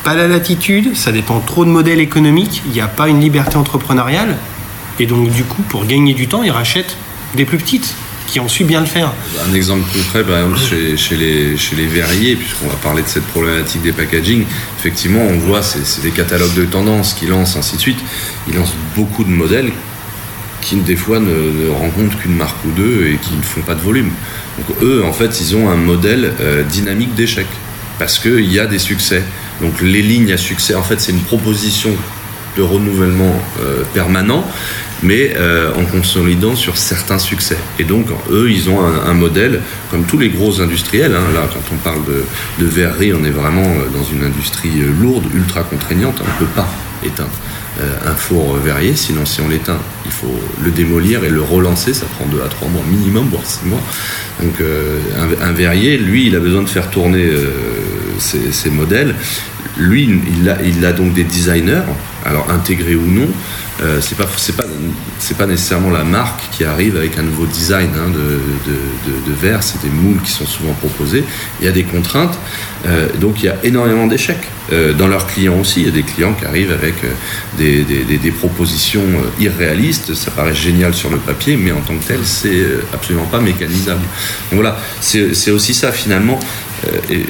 pas 0.03 0.15
la 0.15 0.27
latitude, 0.27 0.97
ça 0.97 1.13
dépend 1.13 1.39
trop 1.39 1.65
de 1.65 1.71
modèles 1.71 2.01
économiques, 2.01 2.61
il 2.67 2.73
n'y 2.73 2.81
a 2.81 2.89
pas 2.89 3.09
une 3.09 3.21
liberté 3.21 3.57
entrepreneuriale. 3.57 4.37
Et 4.99 5.07
donc, 5.07 5.31
du 5.31 5.45
coup, 5.45 5.63
pour 5.63 5.87
gagner 5.87 6.13
du 6.13 6.27
temps, 6.27 6.43
ils 6.43 6.51
rachètent 6.51 6.97
des 7.37 7.45
plus 7.45 7.59
petites 7.59 7.95
qui 8.27 8.41
ont 8.41 8.49
su 8.49 8.65
bien 8.65 8.81
le 8.81 8.87
faire. 8.87 9.13
Un 9.49 9.55
exemple 9.55 9.85
concret, 9.93 10.25
par 10.25 10.39
exemple, 10.39 10.59
chez, 10.97 11.17
les, 11.17 11.87
verriers, 11.87 12.37
puisqu'on 12.37 12.69
va 12.69 12.77
parler 12.77 13.03
de 13.03 13.09
cette 13.09 13.27
problématique 13.27 13.83
des 13.83 13.93
packaging, 13.93 14.45
effectivement, 14.79 15.21
on 15.21 15.39
voit, 15.39 15.63
c'est 15.63 16.03
des 16.03 16.11
catalogues 16.11 16.55
de 16.55 16.65
tendances 16.65 17.15
qui 17.15 17.27
lancent, 17.27 17.57
ainsi 17.57 17.77
de 17.77 17.81
suite. 17.81 17.99
Ils 18.49 18.55
lancent 18.55 18.75
beaucoup 18.97 19.25
de 19.25 19.31
modèles 19.31 19.71
qui, 20.61 20.77
des 20.77 20.97
fois, 20.97 21.21
ne, 21.21 21.69
rencontrent 21.71 22.19
qu'une 22.19 22.37
marque 22.37 22.65
ou 22.65 22.71
deux 22.71 23.07
et 23.07 23.17
qui 23.17 23.35
ne 23.35 23.43
font 23.43 23.61
pas 23.61 23.75
de 23.75 23.83
volume. 23.83 24.11
Donc, 24.59 24.77
eux, 24.83 25.05
en 25.05 25.13
fait, 25.13 25.41
ils 25.41 25.57
ont 25.57 25.69
un 25.69 25.77
modèle 25.77 26.33
euh, 26.41 26.63
dynamique 26.63 27.15
d'échec 27.15 27.47
parce 27.99 28.19
qu'il 28.19 28.51
y 28.51 28.59
a 28.59 28.67
des 28.67 28.79
succès. 28.79 29.23
Donc, 29.61 29.81
les 29.81 30.03
lignes 30.03 30.33
à 30.33 30.39
succès, 30.39 30.75
en 30.75 30.83
fait, 30.83 31.01
c'est 31.01 31.13
une 31.13 31.21
proposition 31.21 31.91
de 32.57 32.63
renouvellement 32.63 33.35
euh, 33.63 33.83
permanent 33.93 34.45
mais 35.05 35.35
euh, 35.37 35.71
en 35.75 35.85
consolidant 35.85 36.57
sur 36.57 36.77
certains 36.77 37.19
succès. 37.19 37.59
Et 37.79 37.85
donc, 37.85 38.07
eux, 38.31 38.51
ils 38.51 38.71
ont 38.71 38.81
un, 38.85 39.15
modèle, 39.15 39.61
comme 39.91 40.05
tous 40.05 40.19
les 40.19 40.31
gros 40.31 40.61
industriels. 40.61 41.15
Hein. 41.15 41.33
là, 41.35 41.49
quand 41.53 41.75
on 41.75 41.77
parle 41.77 42.01
de, 42.59 42.67
verrerie, 42.67 43.13
on 43.13 43.23
est 43.25 43.31
vraiment 43.31 43.63
euh, 43.63 43.89
dans 43.93 44.03
une 44.03 44.25
industrie 44.25 44.81
euh, 44.81 44.91
lourde, 45.01 45.25
ultra 45.35 45.63
contraignante. 45.63 46.21
On 46.21 46.43
ne 46.43 46.47
peut 46.47 46.53
pas 46.55 46.69
éteindre 47.05 47.31
un 48.07 48.15
four 48.15 48.55
verrier, 48.59 48.95
sinon 48.95 49.27
si 49.27 49.41
on 49.41 49.49
l'éteint, 49.49 49.81
il 50.05 50.13
faut 50.13 50.41
le 50.63 50.71
démolir 50.71 51.25
et 51.25 51.29
le 51.29 51.43
relancer, 51.43 51.93
ça 51.93 52.07
prend 52.07 52.25
2 52.27 52.41
à 52.41 52.47
3 52.47 52.69
mois 52.69 52.85
minimum, 52.89 53.27
voire 53.29 53.45
6 53.45 53.67
mois. 53.67 53.81
Donc 54.41 54.63
un, 55.43 55.53
verrier, 55.53 55.99
lui, 55.99 56.29
il 56.29 56.37
a 56.37 56.39
besoin 56.39 56.63
de 56.63 56.69
faire 56.69 56.89
tourner 56.89 57.29
ses, 58.19 58.71
modèles. 58.71 59.15
Lui, 59.77 60.21
il 60.69 60.85
a, 60.87 60.93
donc 60.93 61.15
des 61.15 61.25
designers, 61.25 61.83
alors 62.25 62.51
intégrés 62.51 62.95
ou 62.95 63.07
non, 63.07 63.29
euh, 63.83 64.01
c'est 64.01 64.17
pas 64.17 64.27
c'est 64.37 64.57
pas 64.57 64.65
c'est 65.19 65.37
pas 65.37 65.47
nécessairement 65.47 65.91
la 65.91 66.05
marque 66.05 66.43
qui 66.53 66.65
arrive 66.65 66.97
avec 66.97 67.19
un 67.19 67.23
nouveau 67.23 67.45
design 67.45 67.91
hein, 67.97 68.09
de, 68.09 68.71
de, 68.71 69.31
de, 69.31 69.41
verre, 69.41 69.65
c'est 69.65 69.83
des 69.83 69.91
moules 69.91 70.21
qui 70.23 70.31
sont 70.31 70.47
souvent 70.47 70.75
proposés. 70.75 71.25
Il 71.61 71.67
y 71.67 71.69
a 71.69 71.73
des 71.73 71.83
contraintes, 71.83 72.39
euh, 72.87 73.09
donc 73.21 73.43
il 73.43 73.47
y 73.47 73.49
a 73.49 73.57
énormément 73.65 74.07
d'échecs. 74.07 74.47
Euh, 74.73 74.93
dans 74.93 75.09
leurs 75.09 75.27
clients 75.27 75.59
aussi, 75.59 75.81
il 75.81 75.87
y 75.87 75.89
a 75.89 75.93
des 75.93 76.05
clients 76.05 76.35
qui 76.35 76.45
arrivent 76.45 76.73
avec 76.73 76.95
des, 77.59 77.83
des, 77.83 78.17
des, 78.17 78.31
propositions 78.31 79.05
irréalistes. 79.41 80.15
Ça 80.15 80.31
paraît 80.31 80.55
génial 80.55 80.95
sur 80.95 81.11
le 81.11 81.19
papier, 81.19 81.57
mais 81.57 81.73
en 81.73 81.81
tant 81.81 81.95
que 81.97 82.07
tel, 82.07 82.21
c'est 82.23 82.65
absolument 82.93 83.27
pas 83.27 83.41
mécanisable. 83.41 84.01
Donc 84.51 84.61
voilà, 84.61 84.79
c'est 85.01 85.51
aussi 85.51 85.75
ça 85.75 85.91
finalement. 85.91 86.39
Et, 87.11 87.25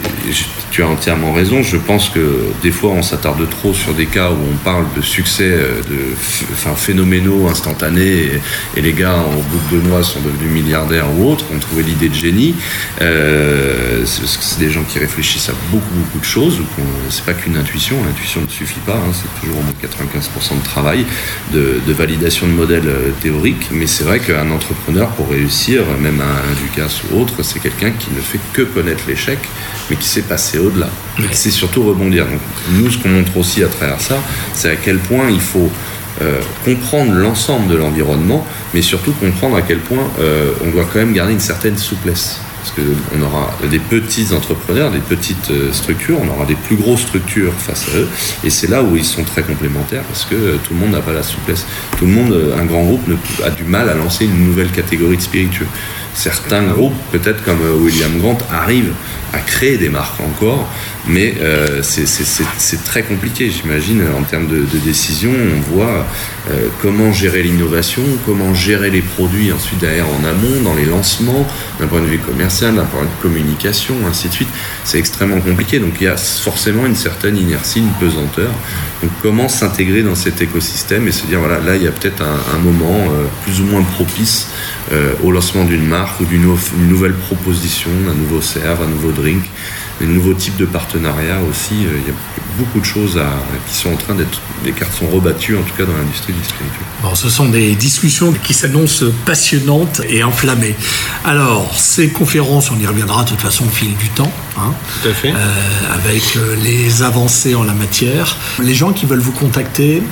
tu 0.71 0.83
as 0.83 0.89
entièrement 0.89 1.33
raison. 1.33 1.63
Je 1.63 1.77
pense 1.77 2.09
que 2.09 2.47
des 2.63 2.73
fois, 2.73 2.91
on 2.91 3.03
s'attarde 3.03 3.49
trop 3.49 3.73
sur 3.73 3.95
des 3.95 4.07
cas 4.07 4.31
où 4.31 4.39
on 4.53 4.57
parle 4.65 4.87
de 4.97 5.03
succès 5.03 5.51
de 5.51 6.15
enfin, 6.53 6.75
phénoménaux, 6.75 7.49
instantanés, 7.49 8.41
et, 8.77 8.81
les 8.81 8.93
gars 8.93 9.17
en 9.17 9.37
bout 9.37 9.61
de 9.71 9.81
deux 9.81 9.89
mois 9.89 10.03
sont 10.03 10.21
devenus 10.21 10.51
milliardaires 10.51 11.07
ou 11.17 11.31
autres, 11.31 11.45
ont 11.55 11.59
trouvé 11.59 11.83
l'idée 11.85 12.09
de 12.09 12.15
génie. 12.15 12.55
Euh, 13.01 14.05
c'est 14.05 14.59
des 14.59 14.71
gens 14.71 14.83
qui 14.83 14.99
réfléchissent 14.99 15.49
à 15.49 15.55
beaucoup, 15.71 15.95
beaucoup 15.95 16.19
de 16.19 16.25
choses, 16.25 16.61
c'est 17.09 17.25
pas 17.25 17.35
qu'une 17.35 17.57
intuition, 17.57 17.97
l'intuition 18.05 18.41
ne 18.41 18.49
suffit 18.49 18.81
pas, 18.81 18.95
hein, 18.95 19.13
c'est 19.13 19.41
toujours 19.41 19.59
au 19.59 19.63
moins 19.63 19.75
95% 19.83 20.59
de 20.59 20.65
travail, 20.65 21.05
de, 21.53 21.93
validation 21.93 22.47
de 22.47 22.53
modèles 22.53 22.89
euh, 22.89 23.11
théoriques, 23.21 23.69
mais 23.71 23.87
c'est 23.87 24.05
vrai 24.05 24.19
qu'un 24.19 24.51
entrepreneur, 24.51 25.09
pour 25.11 25.31
réussir, 25.31 25.83
même 26.01 26.21
un, 26.21 26.55
Ducasse 26.55 27.03
ou 27.11 27.21
autre, 27.21 27.43
c'est 27.43 27.61
quelqu'un 27.61 27.91
qui 27.91 28.11
ne 28.15 28.21
fait 28.21 28.39
que 28.53 28.63
connaître 28.63 29.05
l'échec, 29.09 29.39
mais 29.91 29.97
qui 29.97 30.09
sait 30.09 30.23
passer 30.23 30.59
au-delà, 30.59 30.89
et 31.19 31.27
qui 31.29 31.37
sait 31.37 31.51
surtout 31.51 31.83
rebondir. 31.85 32.27
Donc, 32.27 32.41
nous, 32.73 32.91
ce 32.91 32.99
qu'on 32.99 33.11
montre 33.11 33.37
aussi 33.37 33.63
à 33.63 33.69
travers 33.69 34.01
ça, 34.01 34.23
c'est 34.55 34.71
à 34.71 34.77
quel 34.77 34.99
point 34.99 35.31
il 35.31 35.41
faut 35.41 35.71
euh, 36.23 36.41
comprendre 36.65 37.13
l'ensemble 37.13 37.69
de 37.69 37.77
l'environnement, 37.77 38.47
mais 38.73 38.83
surtout 38.83 39.13
comprendre 39.13 39.57
à 39.57 39.63
quel 39.63 39.79
point 39.79 40.09
euh, 40.21 40.53
on 40.65 40.71
doit 40.71 40.85
quand 40.85 41.01
même 41.01 41.13
garder 41.13 41.33
une 41.33 41.41
certaine 41.41 41.77
souplesse. 41.77 42.39
Parce 42.63 42.77
qu'on 42.77 43.21
aura 43.21 43.53
des 43.69 43.81
petits 43.81 44.33
entrepreneurs, 44.33 44.93
des 44.93 45.01
petites 45.01 45.51
euh, 45.51 45.73
structures, 45.73 46.19
on 46.23 46.29
aura 46.29 46.47
des 46.47 46.55
plus 46.55 46.77
grosses 46.77 47.03
structures 47.03 47.53
face 47.53 47.89
à 47.93 47.99
eux, 47.99 48.09
et 48.45 48.49
c'est 48.49 48.71
là 48.71 48.83
où 48.83 48.97
ils 48.97 49.05
sont 49.05 49.25
très 49.25 49.43
complémentaires, 49.43 50.05
parce 50.05 50.25
que 50.25 50.57
tout 50.59 50.73
le 50.73 50.79
monde 50.79 50.93
n'a 50.93 51.01
pas 51.01 51.13
la 51.13 51.25
souplesse. 51.25 51.67
Tout 51.99 52.07
le 52.07 52.13
monde, 52.13 52.55
un 52.57 52.65
grand 52.65 52.85
groupe, 52.85 53.11
a 53.45 53.51
du 53.51 53.65
mal 53.65 53.89
à 53.89 53.95
lancer 53.95 54.25
une 54.25 54.47
nouvelle 54.47 54.71
catégorie 54.71 55.17
de 55.17 55.23
spiritueux. 55.23 55.67
Certains 56.15 56.63
groupes, 56.63 56.95
peut-être 57.13 57.45
comme 57.45 57.61
William 57.83 58.19
Grant, 58.19 58.39
arrivent 58.53 58.93
à 59.35 59.39
créer 59.39 59.77
des 59.77 59.89
marques 59.89 60.21
encore, 60.21 60.69
mais 61.07 61.35
euh, 61.41 61.83
c'est 61.83 62.85
très 62.85 63.03
compliqué, 63.03 63.51
j'imagine, 63.51 64.03
en 64.17 64.23
termes 64.23 64.47
de, 64.47 64.59
de, 64.59 64.79
décision. 64.85 65.31
On 65.33 65.75
voit 65.75 66.07
euh, 66.51 66.69
comment 66.81 67.13
gérer 67.13 67.43
l'innovation, 67.43 68.03
comment 68.25 68.55
gérer 68.55 68.91
les 68.91 69.03
produits 69.03 69.53
ensuite 69.53 69.81
derrière 69.81 70.07
en 70.07 70.25
amont, 70.25 70.63
dans 70.63 70.75
les 70.75 70.85
lancements, 70.85 71.47
d'un 71.81 71.89
point 71.89 72.01
de 72.01 72.07
vue 72.07 72.19
commercial, 72.19 72.77
d'un 72.77 72.85
point 72.85 73.03
de 73.03 73.07
vue 73.07 73.23
communication, 73.23 73.95
ainsi 74.09 74.29
de 74.29 74.35
suite. 74.35 74.49
C'est 74.85 74.99
extrêmement 74.99 75.41
compliqué, 75.41 75.79
donc 75.79 75.95
il 76.01 76.05
y 76.05 76.09
a 76.09 76.17
forcément 76.17 76.87
une 76.87 76.97
certaine 76.97 77.37
inertie, 77.37 77.81
une 77.81 78.09
pesanteur. 78.09 78.51
Donc 79.03 79.11
comment 79.21 79.49
s'intégrer 79.49 80.03
dans 80.03 80.15
cet 80.15 80.41
écosystème 80.41 81.09
et 81.09 81.13
se 81.13 81.27
dire, 81.27 81.41
voilà, 81.41 81.59
là, 81.59 81.77
il 81.77 81.83
y 81.83 81.89
a 81.89 81.93
peut-être 81.93 82.23
un, 82.23 82.59
moment 82.59 83.09
euh, 83.11 83.25
plus 83.45 83.61
ou 83.61 83.65
moins 83.65 83.83
propice 83.83 84.49
au 85.23 85.31
lancement 85.31 85.65
d'une 85.65 85.87
marque 85.87 86.21
ou 86.21 86.25
d'une 86.25 86.47
nouvelle 86.89 87.15
proposition, 87.15 87.91
un 88.11 88.15
nouveau 88.15 88.41
serve, 88.41 88.83
un 88.83 88.89
nouveau 88.89 89.13
drink 89.13 89.45
des 90.01 90.07
nouveaux 90.07 90.35
types 90.35 90.57
de 90.57 90.65
partenariats 90.65 91.41
aussi. 91.49 91.75
Euh, 91.85 91.99
il 92.01 92.09
y 92.09 92.11
a 92.11 92.15
beaucoup 92.59 92.81
de 92.81 92.85
choses 92.85 93.19
qui 93.69 93.75
sont 93.75 93.93
en 93.93 93.97
train 93.97 94.15
d'être, 94.15 94.41
les 94.65 94.73
cartes 94.73 94.95
sont 94.95 95.09
rebattues 95.09 95.57
en 95.57 95.63
tout 95.63 95.75
cas 95.77 95.85
dans 95.85 95.97
l'industrie 95.97 96.33
du 96.33 96.45
spirituel. 96.45 96.87
Bon, 97.03 97.15
ce 97.15 97.29
sont 97.29 97.49
des 97.49 97.75
discussions 97.75 98.33
qui 98.33 98.55
s'annoncent 98.55 99.07
passionnantes 99.25 100.01
et 100.09 100.23
enflammées. 100.23 100.75
Alors, 101.25 101.75
ces 101.79 102.09
conférences, 102.09 102.71
on 102.71 102.79
y 102.79 102.87
reviendra 102.87 103.25
de 103.25 103.31
toute 103.31 103.41
façon 103.41 103.65
au 103.67 103.71
fil 103.71 103.95
du 103.97 104.09
temps, 104.11 104.33
hein, 104.57 104.73
tout 105.03 105.09
à 105.09 105.13
fait. 105.13 105.31
Euh, 105.31 105.95
avec 105.95 106.37
euh, 106.37 106.57
les 106.63 107.03
avancées 107.03 107.55
en 107.55 107.65
la 107.65 107.75
matière. 107.75 108.37
Les 108.63 108.75
gens 108.75 108.93
qui 108.93 109.07
veulent 109.07 109.21
vous 109.21 109.33
contacter, 109.33 110.03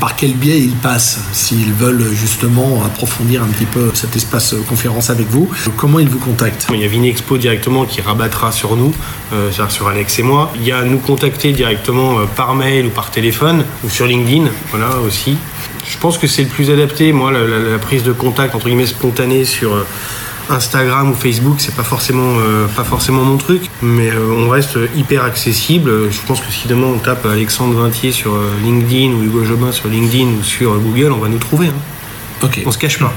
par 0.00 0.16
quel 0.16 0.34
biais 0.34 0.60
ils 0.60 0.76
passent 0.76 1.20
s'ils 1.32 1.72
veulent 1.72 2.12
justement 2.12 2.84
approfondir 2.84 3.42
un 3.42 3.46
petit 3.46 3.66
peu 3.66 3.90
cet 3.94 4.16
espace 4.16 4.54
conférence 4.68 5.10
avec 5.10 5.28
vous 5.28 5.48
Comment 5.76 5.98
ils 5.98 6.08
vous 6.08 6.18
contactent 6.18 6.66
Il 6.72 6.80
y 6.80 6.84
a 6.84 6.88
Vinexpo 6.88 7.38
directement 7.38 7.84
qui 7.84 8.00
rabattra 8.00 8.52
sur 8.52 8.76
nous, 8.76 8.94
euh, 9.32 9.50
sur 9.68 9.88
Alex 9.88 10.18
et 10.18 10.22
moi. 10.22 10.52
Il 10.56 10.64
y 10.64 10.72
a 10.72 10.82
nous 10.82 10.98
contacter 10.98 11.52
directement 11.52 12.20
euh, 12.20 12.24
par 12.24 12.54
mail 12.54 12.86
ou 12.86 12.90
par 12.90 13.10
téléphone 13.10 13.64
ou 13.84 13.90
sur 13.90 14.06
LinkedIn, 14.06 14.48
voilà 14.70 14.98
aussi. 14.98 15.36
Je 15.86 15.98
pense 15.98 16.18
que 16.18 16.26
c'est 16.26 16.42
le 16.42 16.48
plus 16.48 16.70
adapté. 16.70 17.12
Moi, 17.12 17.32
la, 17.32 17.78
prise 17.78 18.02
de 18.02 18.12
contact 18.12 18.54
entre 18.54 18.66
guillemets 18.66 18.86
spontanée 18.86 19.44
sur 19.44 19.74
euh, 19.74 19.86
Instagram 20.50 21.10
ou 21.10 21.14
Facebook, 21.14 21.56
c'est 21.58 21.74
pas 21.74 21.82
forcément 21.82 22.36
pas 22.76 22.84
forcément 22.84 23.22
mon 23.22 23.36
truc, 23.36 23.70
mais 23.82 24.10
on 24.16 24.48
reste 24.48 24.78
hyper 24.96 25.24
accessible. 25.24 26.10
Je 26.10 26.20
pense 26.26 26.40
que 26.40 26.50
si 26.52 26.68
demain 26.68 26.88
on 26.88 26.98
tape 26.98 27.26
Alexandre 27.26 27.80
Vintier 27.80 28.12
sur 28.12 28.36
LinkedIn 28.62 29.12
ou 29.14 29.22
Hugo 29.22 29.44
Jobin 29.44 29.72
sur 29.72 29.88
LinkedIn 29.88 30.26
ou 30.38 30.42
sur 30.42 30.78
Google, 30.78 31.12
on 31.12 31.18
va 31.18 31.28
nous 31.28 31.38
trouver. 31.38 31.68
Hein. 31.68 32.42
Ok. 32.42 32.62
On 32.66 32.70
se 32.70 32.78
cache 32.78 32.98
pas. 32.98 33.12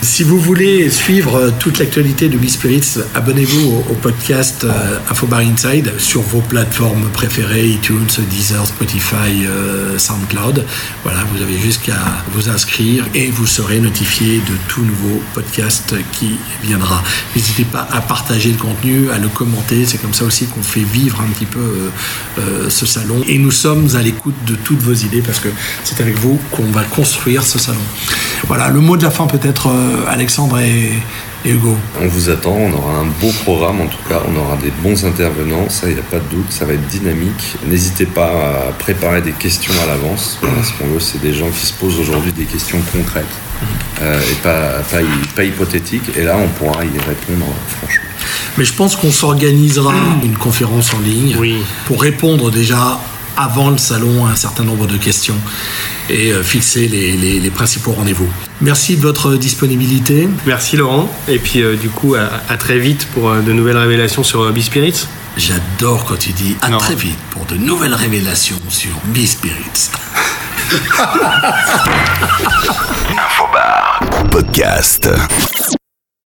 Si 0.00 0.22
vous 0.22 0.38
voulez 0.38 0.90
suivre 0.90 1.34
euh, 1.36 1.50
toute 1.58 1.80
l'actualité 1.80 2.28
de 2.28 2.38
B-Spirits, 2.38 2.98
abonnez-vous 3.16 3.82
au, 3.90 3.94
podcast 3.94 4.62
euh, 4.62 4.98
Infobar 5.10 5.40
Inside 5.40 5.92
sur 5.98 6.22
vos 6.22 6.40
plateformes 6.40 7.08
préférées, 7.12 7.66
iTunes, 7.66 8.06
Deezer, 8.30 8.64
Spotify, 8.64 9.44
euh, 9.44 9.98
SoundCloud. 9.98 10.64
Voilà, 11.02 11.24
vous 11.34 11.42
avez 11.42 11.58
juste 11.58 11.82
qu'à 11.82 11.98
vous 12.32 12.48
inscrire 12.48 13.06
et 13.12 13.26
vous 13.32 13.46
serez 13.48 13.80
notifié 13.80 14.36
de 14.38 14.54
tout 14.68 14.82
nouveau 14.82 15.20
podcast 15.34 15.96
qui 16.12 16.36
viendra. 16.62 17.02
N'hésitez 17.34 17.64
pas 17.64 17.88
à 17.90 18.00
partager 18.00 18.52
le 18.52 18.58
contenu, 18.58 19.10
à 19.10 19.18
le 19.18 19.28
commenter. 19.28 19.84
C'est 19.84 19.98
comme 19.98 20.14
ça 20.14 20.24
aussi 20.24 20.46
qu'on 20.46 20.62
fait 20.62 20.84
vivre 20.84 21.20
un 21.20 21.32
petit 21.32 21.46
peu 21.46 21.90
ce 22.68 22.86
salon. 22.86 23.22
Et 23.26 23.38
nous 23.38 23.50
sommes 23.50 23.88
à 23.96 24.02
l'écoute 24.02 24.34
de 24.46 24.54
toutes 24.54 24.80
vos 24.80 24.94
idées 24.94 25.22
parce 25.22 25.40
que 25.40 25.48
c'est 25.82 26.00
avec 26.00 26.16
vous 26.18 26.38
qu'on 26.52 26.70
va 26.70 26.84
construire 26.84 27.42
ce 27.42 27.58
salon. 27.58 27.80
Voilà, 28.46 28.68
le 28.68 28.80
mot 28.80 28.96
de 28.96 29.02
la 29.02 29.10
fin 29.10 29.26
peut-être 29.26 29.68
Alexandre 30.08 30.58
et, 30.60 30.92
Hugo 31.44 31.76
On 32.00 32.08
vous 32.08 32.30
attend, 32.30 32.52
on 32.52 32.72
aura 32.72 32.98
un 32.98 33.04
beau 33.04 33.30
programme 33.44 33.80
en 33.80 33.86
tout 33.86 34.02
cas, 34.08 34.20
on 34.28 34.36
aura 34.36 34.56
des 34.56 34.72
bons 34.82 35.04
intervenants, 35.04 35.68
ça 35.68 35.88
il 35.88 35.94
n'y 35.94 36.00
a 36.00 36.02
pas 36.02 36.18
de 36.18 36.28
doute, 36.34 36.50
ça 36.50 36.64
va 36.64 36.72
être 36.72 36.86
dynamique. 36.88 37.56
N'hésitez 37.66 38.06
pas 38.06 38.26
à 38.26 38.72
préparer 38.72 39.22
des 39.22 39.32
questions 39.32 39.72
à 39.84 39.86
l'avance. 39.86 40.38
Ce 40.40 40.72
qu'on 40.72 40.88
veut, 40.88 41.00
c'est 41.00 41.20
des 41.20 41.32
gens 41.32 41.48
qui 41.48 41.64
se 41.64 41.72
posent 41.74 41.98
aujourd'hui 42.00 42.32
des 42.32 42.44
questions 42.44 42.78
concrètes 42.92 43.24
euh, 44.02 44.20
et 44.20 44.34
pas, 44.42 44.82
pas, 45.34 45.44
hypothétiques. 45.44 46.16
Et 46.16 46.24
là, 46.24 46.36
on 46.36 46.48
pourra 46.48 46.84
y 46.84 46.98
répondre 46.98 47.46
franchement. 47.78 48.04
Mais 48.56 48.64
je 48.64 48.74
pense 48.74 48.96
qu'on 48.96 49.12
s'organisera 49.12 49.94
une 50.24 50.36
conférence 50.36 50.92
en 50.92 51.00
ligne 51.00 51.36
pour 51.86 52.02
répondre 52.02 52.50
déjà 52.50 53.00
avant 53.38 53.70
le 53.70 53.78
salon 53.78 54.26
un 54.26 54.34
certain 54.34 54.64
nombre 54.64 54.86
de 54.86 54.96
questions 54.96 55.36
et 56.10 56.32
euh, 56.32 56.42
fixer 56.42 56.88
les, 56.88 57.50
principaux 57.50 57.92
rendez-vous. 57.92 58.28
Merci 58.60 58.96
de 58.96 59.00
votre 59.02 59.36
disponibilité. 59.36 60.28
Merci 60.44 60.76
Laurent. 60.76 61.08
Et 61.28 61.38
puis 61.38 61.62
euh, 61.62 61.76
du 61.76 61.88
coup, 61.88 62.14
à, 62.14 62.56
très 62.56 62.78
vite 62.78 63.06
pour 63.14 63.30
euh, 63.30 63.40
de 63.40 63.52
nouvelles 63.52 63.78
révélations 63.78 64.22
sur 64.22 64.52
B-Spirits. 64.52 65.06
J'adore 65.36 66.04
quand 66.04 66.18
tu 66.18 66.32
dis 66.32 66.56
à 66.62 66.68
Non. 66.68 66.78
très 66.78 66.96
vite 66.96 67.18
pour 67.30 67.46
de 67.46 67.56
nouvelles 67.56 67.94
révélations 67.94 68.58
sur 68.68 68.90
B-Spirits. 69.06 69.90
Infobar. 73.10 74.00
Podcast. 74.30 75.08